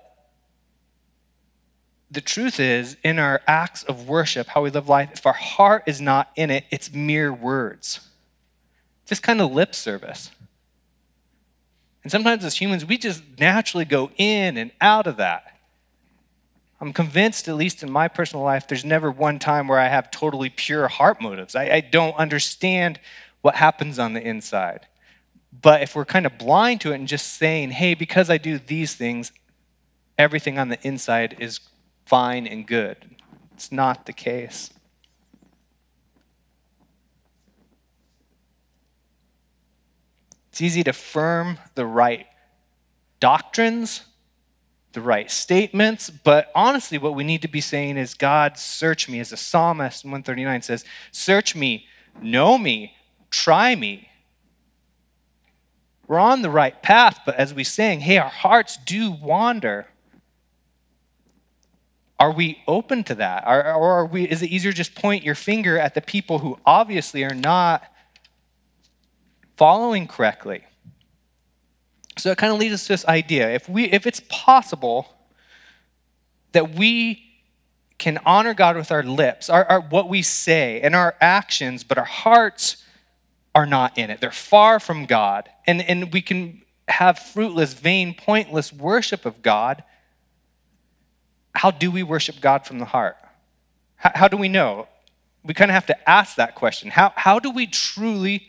the 2.11 2.21
truth 2.21 2.61
is, 2.61 2.97
in 3.03 3.19
our 3.19 3.43
acts 3.47 3.83
of 3.83 4.09
worship, 4.09 4.47
how 4.47 4.63
we 4.63 4.71
live 4.71 4.89
life, 4.89 5.11
if 5.13 5.27
our 5.27 5.33
heart 5.33 5.83
is 5.87 6.01
not 6.01 6.31
in 6.37 6.51
it, 6.51 6.65
it's 6.71 6.93
mere 6.93 7.33
words. 7.33 8.01
Just 9.05 9.23
kind 9.23 9.41
of 9.41 9.53
lip 9.53 9.75
service. 9.75 10.31
And 12.05 12.13
sometimes 12.13 12.45
as 12.45 12.57
humans, 12.61 12.85
we 12.85 12.99
just 12.99 13.23
naturally 13.39 13.85
go 13.85 14.11
in 14.17 14.57
and 14.57 14.71
out 14.81 15.07
of 15.07 15.17
that. 15.17 15.59
I'm 16.81 16.93
convinced, 16.93 17.49
at 17.49 17.57
least 17.57 17.83
in 17.83 17.91
my 17.91 18.09
personal 18.09 18.45
life, 18.45 18.69
there's 18.69 18.85
never 18.85 19.11
one 19.11 19.39
time 19.39 19.69
where 19.69 19.79
I 19.79 19.89
have 19.89 20.11
totally 20.11 20.51
pure 20.51 20.87
heart 20.89 21.21
motives. 21.21 21.57
I, 21.57 21.65
I 21.65 21.81
don't 21.81 22.15
understand 22.17 23.01
what 23.41 23.57
happens 23.57 23.99
on 23.99 24.13
the 24.13 24.23
inside. 24.23 24.87
But 25.63 25.83
if 25.83 25.95
we're 25.95 26.05
kind 26.05 26.27
of 26.27 26.39
blind 26.39 26.81
to 26.83 26.93
it 26.93 26.97
and 26.97 27.09
just 27.09 27.35
saying, 27.35 27.71
hey, 27.71 27.95
because 27.95 28.31
I 28.31 28.39
do 28.39 28.59
these 28.59 28.95
things, 28.95 29.33
everything 30.19 30.59
on 30.59 30.69
the 30.69 30.79
inside 30.87 31.37
is 31.39 31.61
fine 32.07 32.47
and 32.47 32.67
good. 32.67 32.97
It's 33.55 33.71
not 33.71 34.07
the 34.07 34.13
case. 34.13 34.71
It's 40.51 40.61
easy 40.61 40.85
to 40.85 40.91
affirm 40.91 41.59
the 41.75 41.87
right 41.87 42.27
doctrines, 43.19 44.03
the 44.93 45.01
right 45.01 45.29
statements, 45.31 46.11
but 46.11 46.53
honestly, 46.55 46.99
what 46.99 47.17
we 47.17 47.25
need 47.25 47.43
to 47.43 47.49
be 47.49 47.61
saying 47.61 47.97
is 47.97 48.15
God, 48.15 48.57
search 48.57 49.09
me. 49.09 49.19
As 49.19 49.31
the 49.31 49.37
psalmist 49.37 50.05
in 50.05 50.11
139 50.11 50.63
says, 50.63 50.85
Search 51.11 51.57
me, 51.57 51.87
know 52.23 52.57
me, 52.57 52.95
try 53.31 53.75
me. 53.75 54.09
We're 56.15 56.21
on 56.21 56.43
the 56.43 56.51
right 56.51 56.81
path, 56.81 57.23
but 57.27 57.35
as 57.35 57.53
we 57.53 57.65
sing, 57.65 57.99
hey, 57.99 58.19
our 58.19 58.29
hearts 58.29 58.77
do 58.77 59.11
wander. 59.11 59.89
Are 62.21 62.31
we 62.31 62.63
open 62.69 63.03
to 63.03 63.17
that? 63.17 63.43
Or, 63.45 63.65
are 63.65 64.07
we, 64.07 64.23
is 64.23 64.41
it 64.41 64.51
easier 64.51 64.71
to 64.71 64.77
just 64.77 64.95
point 64.95 65.25
your 65.25 65.35
finger 65.35 65.77
at 65.77 65.97
the 65.97 66.01
people 66.01 66.39
who 66.39 66.57
obviously 66.65 67.25
are 67.25 67.35
not 67.35 67.83
following 69.57 70.07
correctly? 70.07 70.63
So 72.17 72.31
it 72.31 72.39
kind 72.39 72.53
of 72.53 72.61
leads 72.61 72.75
us 72.75 72.83
to 72.85 72.93
this 72.93 73.05
idea. 73.07 73.51
If, 73.51 73.69
we, 73.69 73.91
if 73.91 74.07
it's 74.07 74.23
possible 74.29 75.09
that 76.53 76.77
we 76.77 77.25
can 77.99 78.21
honor 78.25 78.55
God 78.55 78.77
with 78.77 78.93
our 78.93 79.03
lips, 79.03 79.51
our, 79.51 79.65
our, 79.65 79.81
what 79.81 80.09
we 80.09 80.23
say, 80.23 80.81
and 80.81 80.95
our 80.95 81.17
actions, 81.21 81.83
but 81.83 81.99
our 81.99 82.05
hearts 82.05 82.84
are 83.55 83.67
not 83.67 83.97
in 83.99 84.11
it. 84.11 84.21
They're 84.21 84.31
far 84.31 84.81
from 84.81 85.07
God. 85.07 85.49
And, 85.67 85.81
and 85.83 86.13
we 86.13 86.23
can 86.23 86.63
have 86.89 87.19
fruitless, 87.19 87.75
vain, 87.75 88.15
pointless 88.15 88.73
worship 88.73 89.25
of 89.25 89.43
God 89.43 89.85
how 91.55 91.71
do 91.71 91.91
we 91.91 92.03
worship 92.03 92.41
God 92.41 92.67
from 92.67 92.79
the 92.79 92.85
heart? 92.85 93.17
How, 93.97 94.11
how 94.15 94.29
do 94.29 94.37
we 94.37 94.49
know? 94.49 94.89
We 95.45 95.55
kind 95.55 95.71
of 95.71 95.75
have 95.75 95.87
to 95.87 96.11
ask 96.11 96.37
that 96.37 96.55
question. 96.55 96.91
How, 96.91 97.13
how 97.15 97.39
do 97.39 97.51
we 97.51 97.67
truly, 97.67 98.49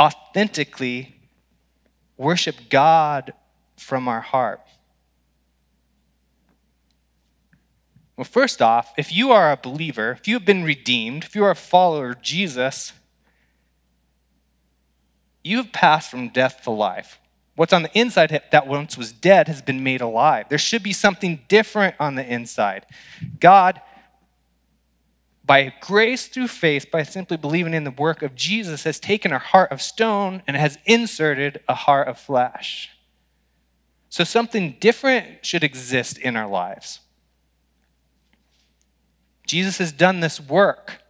authentically 0.00 1.14
worship 2.16 2.56
God 2.70 3.32
from 3.76 4.08
our 4.08 4.20
heart? 4.20 4.60
Well, 8.16 8.24
first 8.24 8.62
off, 8.62 8.94
if 8.96 9.12
you 9.12 9.30
are 9.32 9.52
a 9.52 9.58
believer, 9.58 10.12
if 10.12 10.26
you 10.26 10.34
have 10.34 10.46
been 10.46 10.64
redeemed, 10.64 11.24
if 11.24 11.36
you 11.36 11.44
are 11.44 11.50
a 11.50 11.56
follower 11.56 12.10
of 12.10 12.22
Jesus, 12.22 12.94
you 15.46 15.58
have 15.58 15.72
passed 15.72 16.10
from 16.10 16.28
death 16.28 16.62
to 16.64 16.70
life. 16.70 17.18
What's 17.54 17.72
on 17.72 17.82
the 17.82 17.98
inside 17.98 18.42
that 18.50 18.66
once 18.66 18.98
was 18.98 19.12
dead 19.12 19.48
has 19.48 19.62
been 19.62 19.82
made 19.82 20.00
alive. 20.00 20.46
There 20.48 20.58
should 20.58 20.82
be 20.82 20.92
something 20.92 21.40
different 21.48 21.94
on 21.98 22.16
the 22.16 22.26
inside. 22.26 22.84
God 23.40 23.80
by 25.46 25.72
grace 25.80 26.26
through 26.26 26.48
faith, 26.48 26.90
by 26.90 27.04
simply 27.04 27.36
believing 27.36 27.72
in 27.72 27.84
the 27.84 27.92
work 27.92 28.22
of 28.22 28.34
Jesus, 28.34 28.82
has 28.82 28.98
taken 28.98 29.32
a 29.32 29.38
heart 29.38 29.70
of 29.70 29.80
stone 29.80 30.42
and 30.46 30.56
has 30.56 30.76
inserted 30.84 31.60
a 31.68 31.74
heart 31.74 32.08
of 32.08 32.18
flesh. 32.18 32.90
So 34.08 34.24
something 34.24 34.76
different 34.80 35.46
should 35.46 35.62
exist 35.62 36.18
in 36.18 36.36
our 36.36 36.48
lives. 36.48 37.00
Jesus 39.46 39.78
has 39.78 39.92
done 39.92 40.18
this 40.18 40.40
work. 40.40 41.02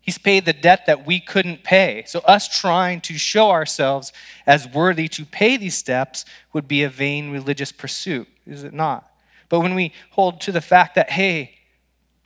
He's 0.00 0.18
paid 0.18 0.44
the 0.44 0.52
debt 0.52 0.86
that 0.86 1.06
we 1.06 1.20
couldn't 1.20 1.62
pay. 1.62 2.04
So, 2.06 2.20
us 2.20 2.48
trying 2.48 3.00
to 3.02 3.14
show 3.18 3.50
ourselves 3.50 4.12
as 4.46 4.66
worthy 4.66 5.08
to 5.08 5.24
pay 5.24 5.56
these 5.56 5.76
steps 5.76 6.24
would 6.52 6.66
be 6.66 6.82
a 6.82 6.88
vain 6.88 7.30
religious 7.30 7.70
pursuit, 7.70 8.28
is 8.46 8.64
it 8.64 8.72
not? 8.72 9.10
But 9.48 9.60
when 9.60 9.74
we 9.74 9.92
hold 10.10 10.40
to 10.42 10.52
the 10.52 10.60
fact 10.60 10.94
that, 10.94 11.10
hey, 11.10 11.58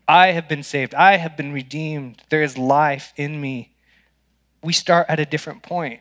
I 0.07 0.29
have 0.29 0.49
been 0.49 0.63
saved, 0.63 0.95
I 0.95 1.17
have 1.17 1.37
been 1.37 1.53
redeemed, 1.53 2.23
there 2.29 2.43
is 2.43 2.57
life 2.57 3.13
in 3.17 3.41
me, 3.41 3.75
we 4.63 4.73
start 4.73 5.07
at 5.09 5.19
a 5.19 5.27
different 5.27 5.63
point. 5.63 6.01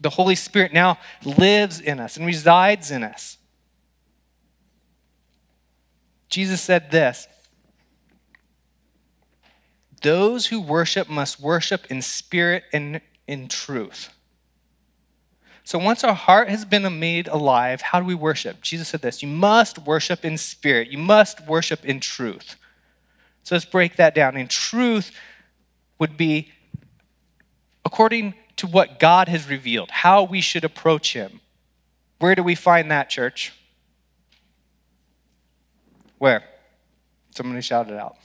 The 0.00 0.10
Holy 0.10 0.34
Spirit 0.34 0.72
now 0.72 0.98
lives 1.24 1.80
in 1.80 2.00
us 2.00 2.16
and 2.16 2.26
resides 2.26 2.90
in 2.90 3.04
us. 3.04 3.38
Jesus 6.28 6.60
said 6.60 6.90
this 6.90 7.28
Those 10.02 10.46
who 10.46 10.60
worship 10.60 11.08
must 11.08 11.40
worship 11.40 11.90
in 11.90 12.02
spirit 12.02 12.64
and 12.72 13.00
in 13.26 13.48
truth. 13.48 14.12
So 15.64 15.78
once 15.78 16.02
our 16.02 16.14
heart 16.14 16.48
has 16.48 16.64
been 16.64 16.98
made 16.98 17.28
alive, 17.28 17.80
how 17.80 18.00
do 18.00 18.06
we 18.06 18.14
worship? 18.14 18.60
Jesus 18.62 18.88
said 18.88 19.02
this 19.02 19.22
You 19.22 19.28
must 19.28 19.78
worship 19.78 20.24
in 20.24 20.36
spirit, 20.36 20.88
you 20.88 20.98
must 20.98 21.46
worship 21.46 21.84
in 21.84 22.00
truth. 22.00 22.56
So 23.44 23.54
let's 23.54 23.64
break 23.64 23.96
that 23.96 24.14
down. 24.14 24.36
In 24.36 24.48
truth 24.48 25.12
would 25.98 26.16
be 26.16 26.52
according 27.84 28.34
to 28.56 28.66
what 28.66 28.98
God 28.98 29.28
has 29.28 29.48
revealed, 29.48 29.90
how 29.90 30.24
we 30.24 30.40
should 30.40 30.64
approach 30.64 31.12
Him. 31.12 31.40
Where 32.18 32.34
do 32.34 32.42
we 32.42 32.54
find 32.54 32.90
that, 32.90 33.08
church? 33.08 33.52
Where? 36.18 36.44
Somebody 37.30 37.62
shout 37.62 37.88
it 37.88 37.96
out. 37.96 38.16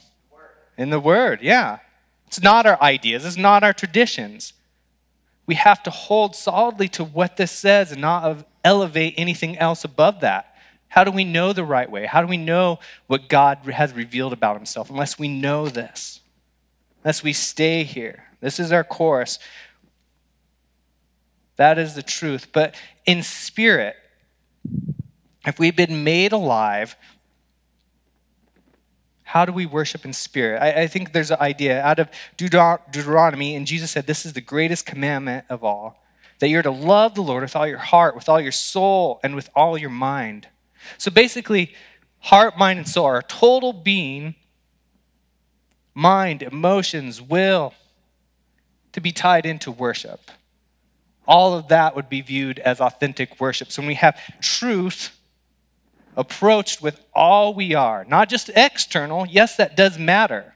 In 0.78 0.90
the 0.90 1.00
Word, 1.00 1.40
yeah. 1.42 1.80
It's 2.28 2.40
not 2.40 2.64
our 2.64 2.80
ideas, 2.80 3.24
it's 3.26 3.36
not 3.36 3.64
our 3.64 3.72
traditions. 3.72 4.52
We 5.46 5.56
have 5.56 5.82
to 5.84 5.90
hold 5.90 6.36
solidly 6.36 6.88
to 6.90 7.04
what 7.04 7.36
this 7.36 7.50
says 7.50 7.90
and 7.90 8.00
not 8.02 8.46
elevate 8.64 9.14
anything 9.16 9.58
else 9.58 9.82
above 9.82 10.20
that. 10.20 10.54
How 10.88 11.04
do 11.04 11.10
we 11.10 11.24
know 11.24 11.52
the 11.52 11.64
right 11.64 11.90
way? 11.90 12.06
How 12.06 12.20
do 12.20 12.26
we 12.26 12.36
know 12.36 12.78
what 13.06 13.28
God 13.28 13.58
has 13.70 13.92
revealed 13.92 14.32
about 14.32 14.56
himself 14.56 14.90
unless 14.90 15.18
we 15.18 15.28
know 15.28 15.68
this? 15.68 16.20
Unless 17.02 17.22
we 17.22 17.32
stay 17.32 17.82
here. 17.82 18.24
This 18.40 18.60
is 18.60 18.72
our 18.72 18.84
course. 18.84 19.38
That 21.56 21.78
is 21.78 21.94
the 21.94 22.02
truth. 22.02 22.48
But 22.52 22.74
in 23.06 23.22
spirit, 23.22 23.96
if 25.46 25.58
we've 25.58 25.76
been 25.76 26.04
made 26.04 26.32
alive, 26.32 26.94
how 29.28 29.44
do 29.44 29.52
we 29.52 29.66
worship 29.66 30.06
in 30.06 30.14
spirit? 30.14 30.58
I, 30.62 30.84
I 30.84 30.86
think 30.86 31.12
there's 31.12 31.30
an 31.30 31.36
idea 31.38 31.82
out 31.82 31.98
of 31.98 32.08
Deuteronomy, 32.38 33.56
and 33.56 33.66
Jesus 33.66 33.90
said, 33.90 34.06
This 34.06 34.24
is 34.24 34.32
the 34.32 34.40
greatest 34.40 34.86
commandment 34.86 35.44
of 35.50 35.62
all 35.62 36.02
that 36.38 36.48
you're 36.48 36.62
to 36.62 36.70
love 36.70 37.14
the 37.14 37.20
Lord 37.20 37.42
with 37.42 37.54
all 37.54 37.66
your 37.66 37.76
heart, 37.76 38.14
with 38.14 38.30
all 38.30 38.40
your 38.40 38.52
soul, 38.52 39.20
and 39.22 39.36
with 39.36 39.50
all 39.54 39.76
your 39.76 39.90
mind. 39.90 40.48
So 40.96 41.10
basically, 41.10 41.74
heart, 42.20 42.56
mind, 42.56 42.78
and 42.78 42.88
soul 42.88 43.04
are 43.04 43.20
total 43.20 43.74
being, 43.74 44.34
mind, 45.92 46.42
emotions, 46.42 47.20
will, 47.20 47.74
to 48.92 49.00
be 49.02 49.12
tied 49.12 49.44
into 49.44 49.70
worship. 49.70 50.30
All 51.26 51.52
of 51.52 51.68
that 51.68 51.94
would 51.94 52.08
be 52.08 52.22
viewed 52.22 52.60
as 52.60 52.80
authentic 52.80 53.38
worship. 53.38 53.70
So 53.72 53.82
when 53.82 53.88
we 53.88 53.94
have 53.96 54.18
truth, 54.40 55.17
approached 56.18 56.82
with 56.82 57.00
all 57.14 57.54
we 57.54 57.74
are, 57.74 58.04
not 58.04 58.28
just 58.28 58.50
external. 58.56 59.24
Yes, 59.24 59.56
that 59.56 59.76
does 59.76 59.98
matter. 59.98 60.54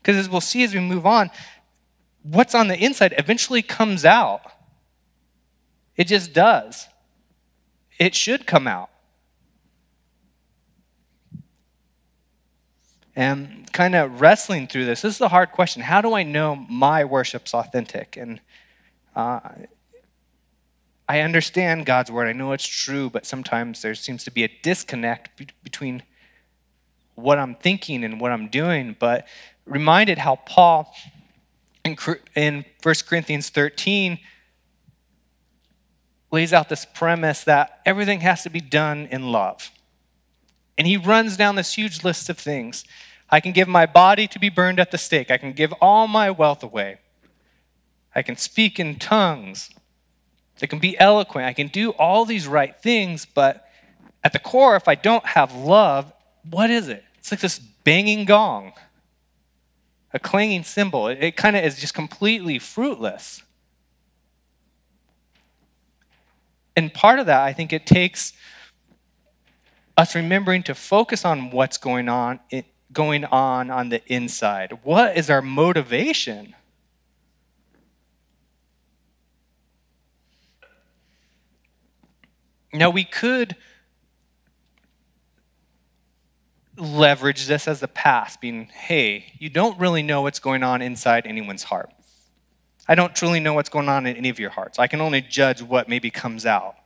Because 0.00 0.16
as 0.18 0.28
we'll 0.28 0.42
see 0.42 0.62
as 0.62 0.74
we 0.74 0.80
move 0.80 1.06
on, 1.06 1.30
what's 2.22 2.54
on 2.54 2.68
the 2.68 2.76
inside 2.76 3.14
eventually 3.16 3.62
comes 3.62 4.04
out. 4.04 4.42
It 5.96 6.08
just 6.08 6.34
does. 6.34 6.88
It 7.98 8.14
should 8.14 8.46
come 8.46 8.68
out. 8.68 8.90
And 13.16 13.70
kind 13.72 13.94
of 13.94 14.20
wrestling 14.20 14.66
through 14.66 14.84
this, 14.84 15.02
this 15.02 15.14
is 15.14 15.20
a 15.22 15.28
hard 15.28 15.52
question. 15.52 15.82
How 15.82 16.02
do 16.02 16.14
I 16.14 16.22
know 16.22 16.54
my 16.54 17.04
worship's 17.04 17.54
authentic? 17.54 18.18
And 18.18 18.40
uh, 19.16 19.40
I 21.12 21.20
understand 21.20 21.84
God's 21.84 22.10
word. 22.10 22.26
I 22.26 22.32
know 22.32 22.52
it's 22.52 22.66
true, 22.66 23.10
but 23.10 23.26
sometimes 23.26 23.82
there 23.82 23.94
seems 23.94 24.24
to 24.24 24.30
be 24.30 24.44
a 24.44 24.48
disconnect 24.62 25.36
be- 25.36 25.48
between 25.62 26.04
what 27.16 27.38
I'm 27.38 27.54
thinking 27.54 28.02
and 28.02 28.18
what 28.18 28.32
I'm 28.32 28.48
doing. 28.48 28.96
But 28.98 29.26
reminded 29.66 30.16
how 30.16 30.36
Paul 30.36 30.90
in, 31.84 31.98
in 32.34 32.64
1 32.82 32.94
Corinthians 33.06 33.50
13 33.50 34.20
lays 36.30 36.54
out 36.54 36.70
this 36.70 36.86
premise 36.86 37.44
that 37.44 37.82
everything 37.84 38.20
has 38.20 38.42
to 38.44 38.48
be 38.48 38.62
done 38.62 39.06
in 39.10 39.30
love. 39.32 39.70
And 40.78 40.86
he 40.86 40.96
runs 40.96 41.36
down 41.36 41.56
this 41.56 41.74
huge 41.74 42.02
list 42.04 42.30
of 42.30 42.38
things. 42.38 42.86
I 43.28 43.40
can 43.40 43.52
give 43.52 43.68
my 43.68 43.84
body 43.84 44.26
to 44.28 44.38
be 44.38 44.48
burned 44.48 44.80
at 44.80 44.90
the 44.90 44.96
stake. 44.96 45.30
I 45.30 45.36
can 45.36 45.52
give 45.52 45.74
all 45.78 46.08
my 46.08 46.30
wealth 46.30 46.62
away. 46.62 47.00
I 48.14 48.22
can 48.22 48.38
speak 48.38 48.80
in 48.80 48.98
tongues. 48.98 49.68
I 50.62 50.66
can 50.66 50.78
be 50.78 50.98
eloquent. 50.98 51.46
I 51.46 51.52
can 51.52 51.68
do 51.68 51.90
all 51.90 52.24
these 52.24 52.46
right 52.46 52.74
things, 52.80 53.26
but 53.26 53.68
at 54.22 54.32
the 54.32 54.38
core, 54.38 54.76
if 54.76 54.86
I 54.88 54.94
don't 54.94 55.24
have 55.26 55.54
love, 55.54 56.12
what 56.48 56.70
is 56.70 56.88
it? 56.88 57.04
It's 57.18 57.30
like 57.30 57.40
this 57.40 57.58
banging 57.58 58.24
gong, 58.24 58.72
a 60.12 60.18
clanging 60.18 60.64
cymbal. 60.64 61.08
It, 61.08 61.22
it 61.22 61.36
kind 61.36 61.56
of 61.56 61.64
is 61.64 61.80
just 61.80 61.94
completely 61.94 62.58
fruitless. 62.58 63.42
And 66.76 66.92
part 66.92 67.18
of 67.18 67.26
that, 67.26 67.42
I 67.42 67.52
think 67.52 67.72
it 67.72 67.86
takes 67.86 68.32
us 69.96 70.14
remembering 70.14 70.62
to 70.64 70.74
focus 70.74 71.24
on 71.24 71.50
what's 71.50 71.76
going 71.76 72.08
on, 72.08 72.40
going 72.92 73.24
on 73.26 73.70
on 73.70 73.88
the 73.90 74.02
inside. 74.12 74.78
What 74.82 75.16
is 75.16 75.28
our 75.28 75.42
motivation? 75.42 76.54
Now, 82.72 82.90
we 82.90 83.04
could 83.04 83.56
leverage 86.76 87.46
this 87.46 87.68
as 87.68 87.82
a 87.82 87.88
pass, 87.88 88.36
being, 88.36 88.66
hey, 88.66 89.26
you 89.38 89.50
don't 89.50 89.78
really 89.78 90.02
know 90.02 90.22
what's 90.22 90.38
going 90.38 90.62
on 90.62 90.80
inside 90.80 91.26
anyone's 91.26 91.64
heart. 91.64 91.90
I 92.88 92.94
don't 92.94 93.14
truly 93.14 93.40
know 93.40 93.52
what's 93.52 93.68
going 93.68 93.88
on 93.88 94.06
in 94.06 94.16
any 94.16 94.28
of 94.28 94.40
your 94.40 94.50
hearts. 94.50 94.78
I 94.78 94.86
can 94.86 95.00
only 95.00 95.20
judge 95.20 95.62
what 95.62 95.88
maybe 95.88 96.10
comes 96.10 96.46
out. 96.46 96.76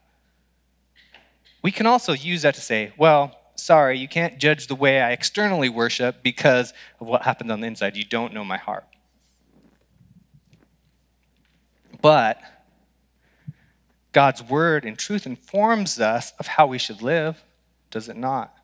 We 1.63 1.71
can 1.71 1.87
also 1.87 2.13
use 2.13 2.43
that 2.43 2.55
to 2.57 2.61
say, 2.61 2.93
well, 2.99 3.37
sorry, 3.55 3.99
you 3.99 4.09
can't 4.09 4.39
judge 4.39 4.67
the 4.67 4.75
way 4.75 5.01
I 5.01 5.13
externally 5.13 5.69
worship 5.69 6.23
because 6.23 6.73
of 7.01 7.07
what 7.07 7.23
happens 7.23 7.51
on 7.51 7.61
the 7.61 7.67
inside. 7.67 7.97
You 7.97 8.05
don't 8.05 8.35
know 8.35 8.45
my 8.45 8.59
heart. 8.59 8.85
But 12.03 12.39
God's 14.17 14.43
word 14.43 14.87
and 14.87 14.99
truth 14.99 15.27
informs 15.27 16.01
us 16.01 16.33
of 16.39 16.47
how 16.47 16.67
we 16.67 16.79
should 16.79 17.03
live, 17.03 17.45
does 17.91 18.09
it 18.09 18.17
not? 18.17 18.57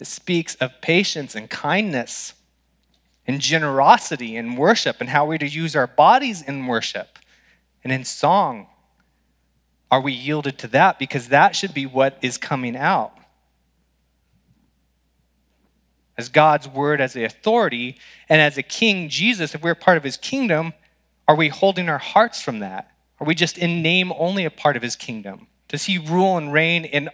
It 0.00 0.06
speaks 0.06 0.54
of 0.54 0.70
patience 0.80 1.34
and 1.34 1.50
kindness 1.50 2.32
and 3.26 3.42
generosity 3.42 4.36
in 4.36 4.56
worship 4.56 4.96
and 5.00 5.10
how 5.10 5.26
we're 5.26 5.36
to 5.36 5.46
use 5.46 5.76
our 5.76 5.86
bodies 5.86 6.40
in 6.40 6.66
worship 6.66 7.18
and 7.84 7.92
in 7.92 8.06
song. 8.06 8.68
Are 9.90 10.00
we 10.00 10.14
yielded 10.14 10.56
to 10.60 10.68
that? 10.68 10.98
Because 10.98 11.28
that 11.28 11.54
should 11.54 11.74
be 11.74 11.84
what 11.84 12.16
is 12.22 12.38
coming 12.38 12.74
out. 12.74 13.12
As 16.16 16.30
God's 16.30 16.66
word, 16.66 17.02
as 17.02 17.12
the 17.12 17.24
authority, 17.24 17.98
and 18.30 18.40
as 18.40 18.56
a 18.56 18.62
king, 18.62 19.10
Jesus, 19.10 19.54
if 19.54 19.62
we're 19.62 19.74
part 19.74 19.98
of 19.98 20.04
his 20.04 20.16
kingdom, 20.16 20.72
are 21.28 21.34
we 21.34 21.48
holding 21.48 21.88
our 21.88 21.98
hearts 21.98 22.40
from 22.40 22.60
that? 22.60 22.90
Are 23.20 23.26
we 23.26 23.34
just 23.34 23.58
in 23.58 23.82
name 23.82 24.12
only 24.16 24.44
a 24.44 24.50
part 24.50 24.76
of 24.76 24.82
his 24.82 24.96
kingdom? 24.96 25.46
Does 25.68 25.84
he 25.84 25.98
rule 25.98 26.36
and 26.36 26.52
reign 26.52 26.84
in, 26.84 27.10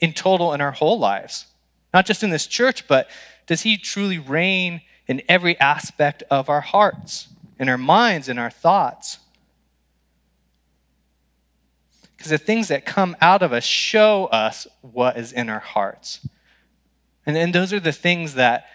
in 0.00 0.12
total 0.12 0.52
in 0.52 0.60
our 0.60 0.72
whole 0.72 0.98
lives? 0.98 1.46
Not 1.94 2.06
just 2.06 2.22
in 2.22 2.30
this 2.30 2.46
church, 2.46 2.88
but 2.88 3.08
does 3.46 3.62
he 3.62 3.76
truly 3.76 4.18
reign 4.18 4.80
in 5.06 5.22
every 5.28 5.58
aspect 5.60 6.22
of 6.30 6.48
our 6.48 6.60
hearts, 6.60 7.28
in 7.58 7.68
our 7.68 7.78
minds, 7.78 8.28
in 8.28 8.38
our 8.38 8.50
thoughts? 8.50 9.18
Because 12.16 12.30
the 12.30 12.38
things 12.38 12.68
that 12.68 12.86
come 12.86 13.16
out 13.20 13.42
of 13.42 13.52
us 13.52 13.64
show 13.64 14.26
us 14.26 14.66
what 14.80 15.16
is 15.16 15.32
in 15.32 15.48
our 15.48 15.60
hearts. 15.60 16.26
And, 17.26 17.36
and 17.36 17.52
those 17.52 17.72
are 17.72 17.80
the 17.80 17.92
things 17.92 18.34
that 18.34 18.66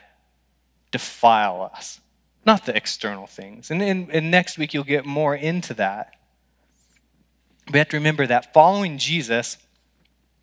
defile 0.92 1.72
us, 1.74 2.00
not 2.48 2.66
the 2.66 2.76
external 2.76 3.28
things. 3.28 3.70
And, 3.70 3.84
and, 3.84 4.32
next 4.32 4.58
week, 4.58 4.74
you'll 4.74 4.86
get 4.86 5.06
more 5.06 5.36
into 5.36 5.74
that. 5.76 6.16
We 7.72 7.78
have 7.78 7.90
to 7.90 7.98
remember 7.98 8.26
that 8.26 8.54
following 8.54 8.98
Jesus, 8.98 9.58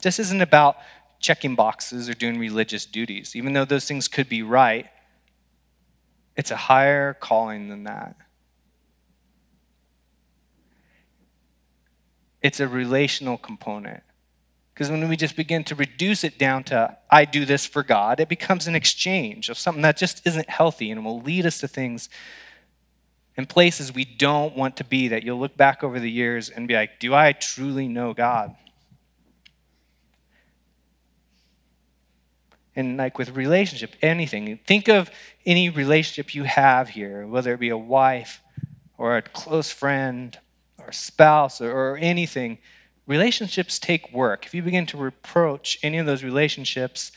this 0.03 0.19
isn't 0.19 0.43
about 0.43 0.77
checking 1.19 1.55
boxes 1.55 2.11
or 2.11 2.15
doing 2.15 2.39
religious 2.39 2.85
duties, 2.85 3.35
even 3.35 3.55
though 3.55 3.65
those 3.65 3.87
things 3.87 4.07
could 4.07 4.29
be 4.29 4.43
right. 4.43 4.87
It's 6.37 6.51
a 6.51 6.57
higher 6.57 7.15
calling 7.15 7.71
than 7.71 7.85
that. 7.85 8.17
It's 12.43 12.61
a 12.61 12.69
relational 12.69 13.39
component. 13.39 14.03
Because 14.75 14.91
when 14.91 15.09
we 15.09 15.17
just 15.17 15.37
begin 15.37 15.63
to 15.65 15.77
reduce 15.77 16.25
it 16.25 16.37
down 16.37 16.65
to, 16.65 16.99
I 17.09 17.27
do 17.27 17.45
this 17.45 17.65
for 17.65 17.85
God, 17.85 18.19
it 18.19 18.29
becomes 18.29 18.67
an 18.67 18.75
exchange 18.75 19.49
of 19.49 19.57
something 19.57 19.83
that 19.83 19.97
just 19.97 20.27
isn't 20.27 20.51
healthy 20.51 20.91
and 20.91 21.05
will 21.05 21.21
lead 21.21 21.47
us 21.47 21.61
to 21.61 21.69
things 21.69 22.09
and 23.37 23.49
places 23.49 23.95
we 23.95 24.05
don't 24.05 24.57
want 24.57 24.77
to 24.79 24.85
be 24.85 25.09
that 25.09 25.23
you'll 25.23 25.39
look 25.39 25.57
back 25.57 25.85
over 25.85 26.01
the 26.01 26.11
years 26.11 26.51
and 26.51 26.67
be 26.67 26.75
like, 26.75 26.99
do 26.99 27.15
I 27.15 27.33
truly 27.33 27.87
know 27.87 28.15
God? 28.15 28.57
And 32.77 32.97
like 32.97 33.17
with 33.17 33.37
relationship, 33.37 33.95
anything, 34.03 34.59
think 34.67 34.89
of 34.89 35.09
any 35.47 35.71
relationship 35.71 36.35
you 36.35 36.43
have 36.43 36.89
here, 36.89 37.25
whether 37.27 37.55
it 37.55 37.61
be 37.61 37.69
a 37.69 37.79
wife 37.79 38.41
or 38.99 39.17
a 39.17 39.23
close 39.23 39.71
friend 39.71 40.37
or 40.79 40.91
spouse 40.91 41.61
or, 41.61 41.71
or 41.71 41.97
anything 41.97 42.59
relationships 43.07 43.79
take 43.79 44.13
work. 44.13 44.47
If 44.47 44.55
you 44.55 44.63
begin 44.63 44.87
to 44.87 44.97
reproach 44.97 45.79
any 45.83 45.99
of 45.99 46.07
those 46.07 46.25
relationships, 46.25 47.13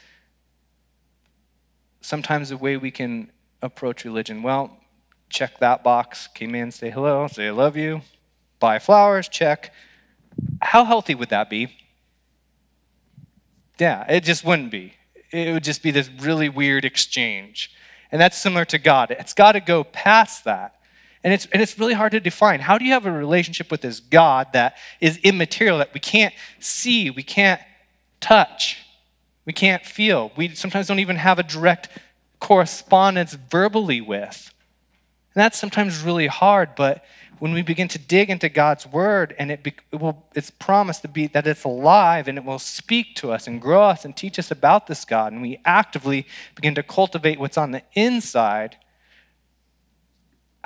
sometimes 2.01 2.49
the 2.49 2.57
way 2.57 2.77
we 2.77 2.91
can 2.91 3.31
approach 3.61 4.05
religion, 4.05 4.43
well, 4.43 4.77
check 5.29 5.59
that 5.59 5.83
box, 5.83 6.27
came 6.27 6.55
in, 6.55 6.71
say 6.71 6.89
hello, 6.89 7.27
say 7.27 7.47
I 7.47 7.51
love 7.51 7.75
you, 7.75 8.01
buy 8.59 8.79
flowers, 8.79 9.27
check. 9.27 9.73
How 10.61 10.85
healthy 10.85 11.15
would 11.15 11.29
that 11.29 11.49
be? 11.49 11.75
Yeah, 13.79 14.05
it 14.11 14.23
just 14.23 14.43
wouldn't 14.43 14.71
be. 14.71 14.93
It 15.31 15.53
would 15.53 15.63
just 15.63 15.83
be 15.83 15.91
this 15.91 16.09
really 16.19 16.49
weird 16.49 16.85
exchange. 16.85 17.71
And 18.11 18.21
that's 18.21 18.37
similar 18.37 18.65
to 18.65 18.77
God. 18.77 19.11
It's 19.11 19.33
got 19.33 19.53
to 19.53 19.59
go 19.59 19.83
past 19.83 20.45
that. 20.45 20.76
And 21.27 21.33
it's, 21.33 21.45
and 21.47 21.61
it's 21.61 21.77
really 21.77 21.93
hard 21.93 22.13
to 22.13 22.21
define. 22.21 22.61
How 22.61 22.77
do 22.77 22.85
you 22.85 22.93
have 22.93 23.05
a 23.05 23.11
relationship 23.11 23.69
with 23.69 23.81
this 23.81 23.99
God 23.99 24.47
that 24.53 24.77
is 25.01 25.17
immaterial, 25.17 25.79
that 25.79 25.93
we 25.93 25.99
can't 25.99 26.33
see, 26.61 27.09
we 27.09 27.21
can't 27.21 27.59
touch, 28.21 28.85
we 29.45 29.51
can't 29.51 29.85
feel? 29.85 30.31
We 30.37 30.55
sometimes 30.55 30.87
don't 30.87 30.99
even 30.99 31.17
have 31.17 31.37
a 31.37 31.43
direct 31.43 31.89
correspondence 32.39 33.33
verbally 33.33 33.99
with. 33.99 34.53
And 35.35 35.41
that's 35.41 35.59
sometimes 35.59 36.01
really 36.01 36.27
hard, 36.27 36.75
but 36.77 37.03
when 37.39 37.51
we 37.51 37.61
begin 37.61 37.89
to 37.89 37.99
dig 37.99 38.29
into 38.29 38.47
God's 38.47 38.87
word 38.87 39.35
and 39.37 39.51
it, 39.51 39.63
be, 39.63 39.73
it 39.91 39.99
will, 39.99 40.23
it's 40.33 40.49
promised 40.49 41.01
to 41.01 41.09
be 41.09 41.27
that 41.27 41.45
it's 41.45 41.65
alive 41.65 42.29
and 42.29 42.37
it 42.37 42.45
will 42.45 42.57
speak 42.57 43.15
to 43.15 43.33
us 43.33 43.47
and 43.47 43.61
grow 43.61 43.83
us 43.83 44.05
and 44.05 44.15
teach 44.15 44.39
us 44.39 44.49
about 44.49 44.87
this 44.87 45.03
God, 45.03 45.33
and 45.33 45.41
we 45.41 45.59
actively 45.65 46.25
begin 46.55 46.73
to 46.75 46.83
cultivate 46.83 47.37
what's 47.37 47.57
on 47.57 47.71
the 47.71 47.81
inside 47.95 48.77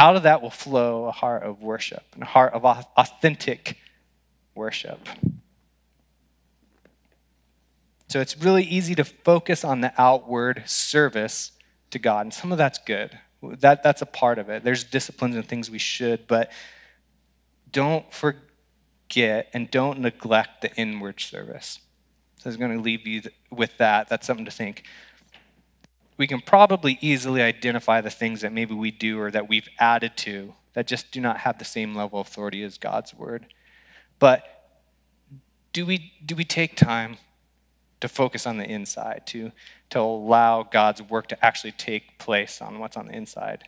out 0.02 0.16
of 0.16 0.24
that 0.24 0.42
will 0.42 0.50
flow 0.50 1.06
a 1.06 1.12
heart 1.12 1.44
of 1.44 1.62
worship 1.62 2.04
and 2.16 2.24
a 2.24 2.26
heart 2.26 2.54
of 2.54 2.66
authentic 2.66 3.78
worship. 4.56 5.08
So 8.08 8.20
it's 8.20 8.36
really 8.36 8.64
easy 8.64 8.96
to 8.96 9.06
focus 9.06 9.64
on 9.64 9.82
the 9.82 9.94
outward 10.00 10.64
service 10.66 11.52
to 11.92 12.00
God, 12.00 12.26
and 12.26 12.34
some 12.34 12.52
of 12.52 12.58
that's 12.58 12.80
good. 12.80 13.20
That, 13.44 13.84
that's 13.84 14.02
a 14.02 14.08
part 14.08 14.40
of 14.40 14.50
it. 14.50 14.64
There's 14.64 14.84
disciplines 14.84 15.36
and 15.36 15.48
things 15.48 15.70
we 15.70 15.78
should, 15.78 16.26
but 16.26 16.52
don't 17.72 18.12
forget 18.12 19.50
and 19.54 19.70
don't 19.70 20.00
neglect 20.00 20.64
the 20.64 20.74
inward 20.76 21.20
service. 21.20 21.80
So 22.38 22.48
I 22.48 22.50
was 22.50 22.58
going 22.58 22.76
to 22.76 22.82
leave 22.82 23.06
you 23.06 23.22
with 23.52 23.78
that. 23.78 24.10
That's 24.10 24.26
something 24.26 24.46
to 24.46 24.52
think 24.52 24.84
we 26.22 26.28
can 26.28 26.40
probably 26.40 27.00
easily 27.02 27.42
identify 27.42 28.00
the 28.00 28.12
things 28.12 28.42
that 28.42 28.54
maybe 28.54 28.76
we 28.76 28.92
do 28.92 29.20
or 29.20 29.32
that 29.32 29.50
we've 29.50 29.68
added 29.80 30.16
to 30.16 30.54
that 30.74 30.86
just 30.86 31.12
do 31.12 31.20
not 31.20 31.40
have 31.40 31.58
the 31.58 31.66
same 31.66 31.96
level 31.96 32.20
of 32.20 32.28
authority 32.28 32.62
as 32.62 32.78
God's 32.78 33.12
word. 33.12 33.48
But 34.20 34.44
do 35.74 35.84
we, 35.84 36.14
do 36.24 36.36
we 36.36 36.44
take 36.44 36.76
time 36.76 37.18
to 38.02 38.08
focus 38.08 38.46
on 38.46 38.60
the 38.60 38.70
inside, 38.70 39.24
to, 39.26 39.52
to 39.90 40.00
allow 40.00 40.62
God's 40.62 41.02
work 41.02 41.26
to 41.30 41.44
actually 41.44 41.72
take 41.72 42.20
place 42.20 42.62
on 42.62 42.78
what's 42.78 42.96
on 42.96 43.08
the 43.08 43.16
inside? 43.16 43.64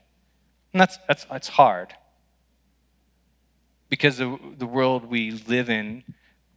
And 0.73 0.79
that's, 0.79 0.99
that's, 1.07 1.25
that's 1.25 1.47
hard 1.47 1.95
because 3.89 4.17
the, 4.17 4.37
the 4.59 4.67
world 4.67 5.05
we 5.05 5.31
live 5.31 5.71
in 5.71 6.03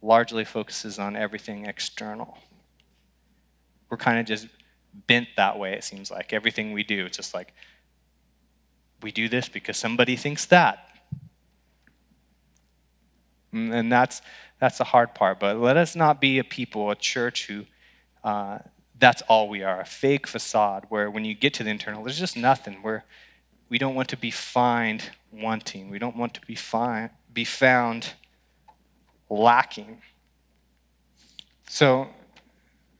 largely 0.03 0.45
focuses 0.45 0.99
on 0.99 1.15
everything 1.15 1.65
external. 1.65 2.37
We're 3.89 3.97
kind 3.97 4.19
of 4.19 4.27
just 4.27 4.45
bent 5.05 5.27
that 5.37 5.59
way, 5.59 5.73
it 5.73 5.83
seems 5.83 6.09
like. 6.09 6.33
Everything 6.33 6.71
we 6.73 6.83
do, 6.83 7.05
it's 7.05 7.17
just 7.17 7.33
like, 7.33 7.53
we 9.01 9.11
do 9.11 9.29
this 9.29 9.47
because 9.47 9.77
somebody 9.77 10.15
thinks 10.15 10.45
that. 10.45 10.89
Mm, 13.53 13.73
and 13.73 13.91
that's, 13.91 14.21
that's 14.59 14.79
the 14.79 14.83
hard 14.83 15.13
part. 15.13 15.39
But 15.39 15.57
let 15.57 15.77
us 15.77 15.95
not 15.95 16.19
be 16.19 16.39
a 16.39 16.43
people, 16.43 16.89
a 16.89 16.95
church 16.95 17.47
who 17.47 17.65
uh, 18.23 18.59
that's 18.99 19.21
all 19.23 19.47
we 19.47 19.63
are 19.63 19.81
a 19.81 19.85
fake 19.85 20.27
facade 20.27 20.85
where 20.89 21.09
when 21.09 21.23
you 21.23 21.35
get 21.35 21.53
to 21.55 21.63
the 21.63 21.69
internal, 21.69 22.03
there's 22.03 22.19
just 22.19 22.35
nothing. 22.35 22.81
Where 22.81 23.05
we 23.69 23.77
don't 23.77 23.95
want 23.95 24.09
to 24.09 24.17
be 24.17 24.31
fined 24.31 25.11
wanting, 25.31 25.89
we 25.89 25.99
don't 25.99 26.15
want 26.15 26.33
to 26.35 26.41
be, 26.41 26.55
find, 26.55 27.09
be 27.31 27.43
found 27.43 28.13
lacking. 29.29 30.01
So, 31.69 32.07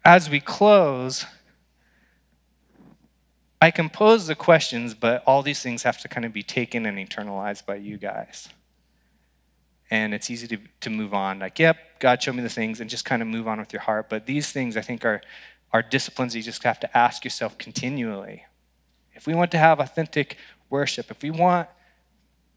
as 0.04 0.30
we 0.30 0.40
close, 0.40 1.26
I 3.62 3.72
can 3.72 3.90
pose 3.90 4.28
the 4.28 4.36
questions, 4.36 4.94
but 4.94 5.24
all 5.26 5.42
these 5.42 5.62
things 5.62 5.84
have 5.84 6.00
to 6.02 6.08
kind 6.08 6.26
of 6.26 6.34
be 6.34 6.44
taken 6.44 6.86
and 6.86 6.98
internalized 6.98 7.66
by 7.66 7.76
you 7.76 7.98
guys. 7.98 8.50
And 9.90 10.14
it's 10.14 10.30
easy 10.30 10.48
to, 10.48 10.58
to 10.82 10.90
move 10.90 11.14
on, 11.14 11.40
like, 11.40 11.58
yep, 11.58 11.78
God 12.00 12.22
showed 12.22 12.36
me 12.36 12.44
the 12.44 12.50
things, 12.50 12.80
and 12.82 12.90
just 12.90 13.06
kind 13.06 13.22
of 13.22 13.28
move 13.28 13.48
on 13.48 13.60
with 13.60 13.74
your 13.74 13.82
heart. 13.82 14.10
But 14.10 14.26
these 14.26 14.52
things, 14.52 14.78
I 14.78 14.82
think, 14.82 15.06
are, 15.06 15.22
are 15.72 15.82
disciplines 15.82 16.36
you 16.36 16.44
just 16.44 16.62
have 16.64 16.80
to 16.82 16.98
ask 16.98 17.24
yourself 17.24 17.58
continually. 17.58 18.46
If 19.14 19.26
we 19.26 19.34
want 19.34 19.50
to 19.52 19.58
have 19.58 19.80
authentic 19.80 20.38
worship, 20.70 21.10
if 21.10 21.24
we 21.24 21.32
want 21.32 21.68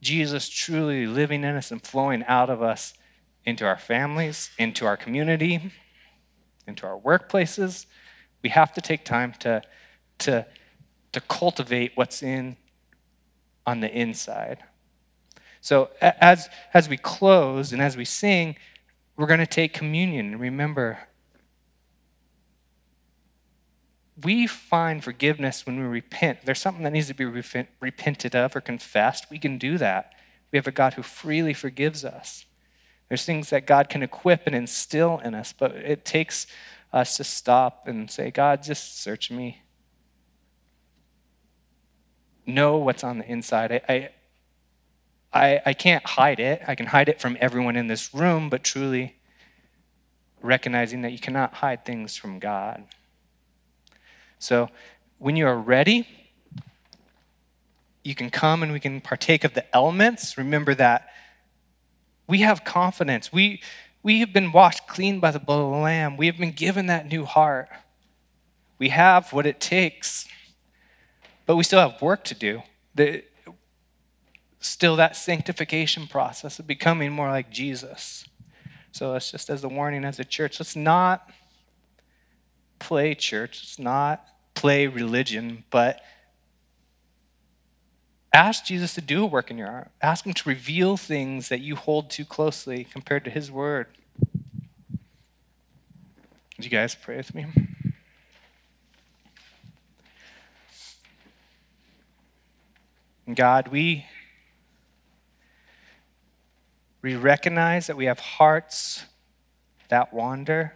Jesus 0.02 0.48
truly 0.48 1.06
living 1.06 1.44
in 1.44 1.54
us 1.54 1.70
and 1.70 1.82
flowing 1.82 2.24
out 2.24 2.50
of 2.50 2.62
us 2.62 2.94
into 3.44 3.64
our 3.64 3.78
families, 3.78 4.50
into 4.58 4.84
our 4.84 4.96
community, 4.96 5.72
into 6.66 6.86
our 6.86 6.98
workplaces, 6.98 7.86
we 8.42 8.50
have 8.50 8.72
to 8.74 8.80
take 8.80 9.04
time 9.04 9.32
to, 9.40 9.62
to 10.18 10.46
to 11.12 11.20
cultivate 11.20 11.92
what's 11.94 12.22
in 12.22 12.56
on 13.66 13.80
the 13.80 13.90
inside. 13.90 14.58
So 15.60 15.90
as 16.00 16.48
as 16.72 16.88
we 16.88 16.96
close 16.96 17.72
and 17.72 17.82
as 17.82 17.96
we 17.96 18.04
sing, 18.04 18.56
we're 19.16 19.26
going 19.26 19.40
to 19.40 19.46
take 19.46 19.74
communion. 19.74 20.38
Remember, 20.38 21.00
we 24.22 24.46
find 24.46 25.02
forgiveness 25.02 25.66
when 25.66 25.78
we 25.78 25.84
repent. 25.84 26.40
There's 26.44 26.58
something 26.58 26.84
that 26.84 26.92
needs 26.92 27.08
to 27.08 27.14
be 27.14 27.24
repented 27.24 28.34
of 28.34 28.56
or 28.56 28.60
confessed, 28.60 29.30
we 29.30 29.38
can 29.38 29.58
do 29.58 29.78
that. 29.78 30.14
We 30.52 30.56
have 30.56 30.66
a 30.66 30.72
God 30.72 30.94
who 30.94 31.02
freely 31.02 31.54
forgives 31.54 32.04
us. 32.04 32.44
There's 33.08 33.24
things 33.24 33.50
that 33.50 33.66
God 33.66 33.88
can 33.88 34.02
equip 34.02 34.46
and 34.46 34.54
instill 34.54 35.18
in 35.18 35.34
us, 35.34 35.52
but 35.52 35.72
it 35.76 36.04
takes 36.04 36.46
us 36.92 37.16
to 37.16 37.24
stop 37.24 37.86
and 37.86 38.10
say, 38.10 38.30
God, 38.30 38.62
just 38.62 39.00
search 39.00 39.30
me 39.30 39.62
know 42.46 42.78
what's 42.78 43.04
on 43.04 43.18
the 43.18 43.26
inside. 43.26 43.82
I, 43.88 44.10
I, 45.32 45.60
I 45.66 45.72
can't 45.74 46.04
hide 46.04 46.40
it. 46.40 46.62
I 46.66 46.74
can 46.74 46.86
hide 46.86 47.08
it 47.08 47.20
from 47.20 47.36
everyone 47.40 47.76
in 47.76 47.86
this 47.86 48.12
room, 48.14 48.48
but 48.48 48.64
truly 48.64 49.16
recognizing 50.42 51.02
that 51.02 51.12
you 51.12 51.18
cannot 51.18 51.54
hide 51.54 51.84
things 51.84 52.16
from 52.16 52.38
God. 52.38 52.84
So 54.38 54.70
when 55.18 55.36
you 55.36 55.46
are 55.46 55.58
ready, 55.58 56.08
you 58.02 58.14
can 58.14 58.30
come 58.30 58.62
and 58.62 58.72
we 58.72 58.80
can 58.80 59.00
partake 59.00 59.44
of 59.44 59.54
the 59.54 59.74
elements. 59.74 60.38
Remember 60.38 60.74
that 60.74 61.08
we 62.26 62.38
have 62.40 62.64
confidence. 62.64 63.32
We, 63.32 63.60
we 64.02 64.20
have 64.20 64.32
been 64.32 64.52
washed 64.52 64.86
clean 64.86 65.20
by 65.20 65.30
the 65.30 65.38
blood 65.38 65.60
of 65.60 65.70
the 65.70 65.76
Lamb. 65.76 66.16
We 66.16 66.26
have 66.26 66.38
been 66.38 66.52
given 66.52 66.86
that 66.86 67.06
new 67.06 67.24
heart. 67.24 67.68
We 68.78 68.88
have 68.88 69.32
what 69.32 69.46
it 69.46 69.60
takes 69.60 70.26
but 71.50 71.56
we 71.56 71.64
still 71.64 71.80
have 71.80 72.00
work 72.00 72.22
to 72.22 72.32
do. 72.32 72.62
The, 72.94 73.24
still 74.60 74.94
that 74.94 75.16
sanctification 75.16 76.06
process 76.06 76.60
of 76.60 76.68
becoming 76.68 77.10
more 77.10 77.28
like 77.28 77.50
Jesus. 77.50 78.24
So 78.92 79.16
it's 79.16 79.32
just 79.32 79.50
as 79.50 79.64
a 79.64 79.68
warning 79.68 80.04
as 80.04 80.20
a 80.20 80.24
church, 80.24 80.60
let's 80.60 80.76
not 80.76 81.28
play 82.78 83.16
church, 83.16 83.62
let's 83.62 83.80
not 83.80 84.24
play 84.54 84.86
religion, 84.86 85.64
but 85.70 86.00
ask 88.32 88.64
Jesus 88.64 88.94
to 88.94 89.00
do 89.00 89.24
a 89.24 89.26
work 89.26 89.50
in 89.50 89.58
your 89.58 89.72
heart. 89.72 89.90
Ask 90.00 90.24
him 90.24 90.34
to 90.34 90.48
reveal 90.48 90.96
things 90.96 91.48
that 91.48 91.60
you 91.60 91.74
hold 91.74 92.10
too 92.10 92.24
closely 92.24 92.84
compared 92.84 93.24
to 93.24 93.30
his 93.30 93.50
word. 93.50 93.88
Would 96.56 96.64
you 96.64 96.70
guys 96.70 96.94
pray 96.94 97.16
with 97.16 97.34
me? 97.34 97.46
God, 103.34 103.68
we, 103.68 104.06
we 107.02 107.16
recognize 107.16 107.86
that 107.86 107.96
we 107.96 108.06
have 108.06 108.18
hearts 108.18 109.04
that 109.88 110.12
wander 110.12 110.74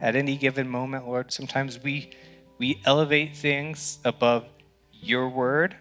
at 0.00 0.16
any 0.16 0.36
given 0.36 0.68
moment, 0.68 1.06
Lord. 1.06 1.32
Sometimes 1.32 1.82
we, 1.82 2.10
we 2.58 2.80
elevate 2.84 3.36
things 3.36 3.98
above 4.04 4.44
your 4.92 5.28
word. 5.28 5.76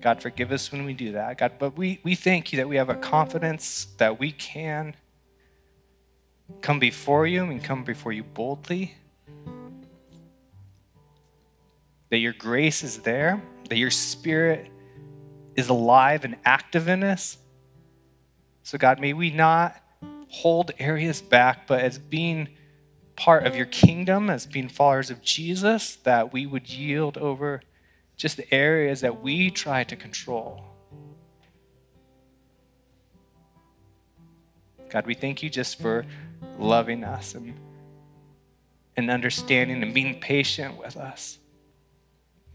God, 0.00 0.20
forgive 0.20 0.50
us 0.50 0.72
when 0.72 0.84
we 0.84 0.94
do 0.94 1.12
that. 1.12 1.38
God, 1.38 1.52
but 1.58 1.76
we, 1.76 2.00
we 2.02 2.14
thank 2.14 2.52
you 2.52 2.56
that 2.56 2.68
we 2.68 2.76
have 2.76 2.88
a 2.88 2.96
confidence 2.96 3.86
that 3.98 4.18
we 4.18 4.32
can 4.32 4.96
come 6.60 6.78
before 6.78 7.26
you 7.26 7.44
and 7.44 7.62
come 7.62 7.84
before 7.84 8.12
you 8.12 8.24
boldly. 8.24 8.94
That 12.12 12.18
your 12.18 12.34
grace 12.34 12.84
is 12.84 12.98
there, 12.98 13.42
that 13.70 13.78
your 13.78 13.90
spirit 13.90 14.70
is 15.56 15.70
alive 15.70 16.26
and 16.26 16.36
active 16.44 16.86
in 16.86 17.02
us. 17.02 17.38
So, 18.64 18.76
God, 18.76 19.00
may 19.00 19.14
we 19.14 19.30
not 19.30 19.74
hold 20.28 20.72
areas 20.78 21.22
back, 21.22 21.66
but 21.66 21.80
as 21.80 21.98
being 21.98 22.48
part 23.16 23.46
of 23.46 23.56
your 23.56 23.64
kingdom, 23.64 24.28
as 24.28 24.44
being 24.44 24.68
followers 24.68 25.08
of 25.08 25.22
Jesus, 25.22 25.96
that 25.96 26.34
we 26.34 26.44
would 26.44 26.68
yield 26.68 27.16
over 27.16 27.62
just 28.18 28.36
the 28.36 28.54
areas 28.54 29.00
that 29.00 29.22
we 29.22 29.50
try 29.50 29.82
to 29.84 29.96
control. 29.96 30.64
God, 34.90 35.06
we 35.06 35.14
thank 35.14 35.42
you 35.42 35.48
just 35.48 35.80
for 35.80 36.04
loving 36.58 37.04
us 37.04 37.34
and, 37.34 37.58
and 38.98 39.10
understanding 39.10 39.82
and 39.82 39.94
being 39.94 40.20
patient 40.20 40.76
with 40.76 40.98
us. 40.98 41.38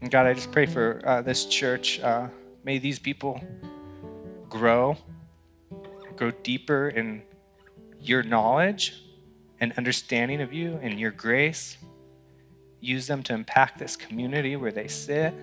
And 0.00 0.10
God, 0.10 0.26
I 0.26 0.34
just 0.34 0.52
pray 0.52 0.66
for 0.66 1.00
uh, 1.04 1.22
this 1.22 1.44
church. 1.46 2.00
Uh, 2.00 2.28
may 2.64 2.78
these 2.78 2.98
people 2.98 3.40
grow, 4.48 4.96
grow 6.16 6.30
deeper 6.30 6.88
in 6.88 7.22
your 8.00 8.22
knowledge 8.22 9.02
and 9.60 9.72
understanding 9.76 10.40
of 10.40 10.52
you 10.52 10.78
and 10.82 11.00
your 11.00 11.10
grace. 11.10 11.78
Use 12.80 13.08
them 13.08 13.22
to 13.24 13.34
impact 13.34 13.78
this 13.78 13.96
community 13.96 14.54
where 14.54 14.70
they 14.70 14.86
sit. 14.86 15.34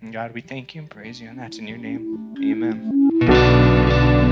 And 0.00 0.12
God, 0.12 0.32
we 0.32 0.40
thank 0.40 0.74
you 0.74 0.80
and 0.80 0.90
praise 0.90 1.20
you, 1.20 1.28
and 1.28 1.38
that's 1.38 1.58
in 1.58 1.68
your 1.68 1.78
name. 1.78 2.34
Amen. 2.42 4.31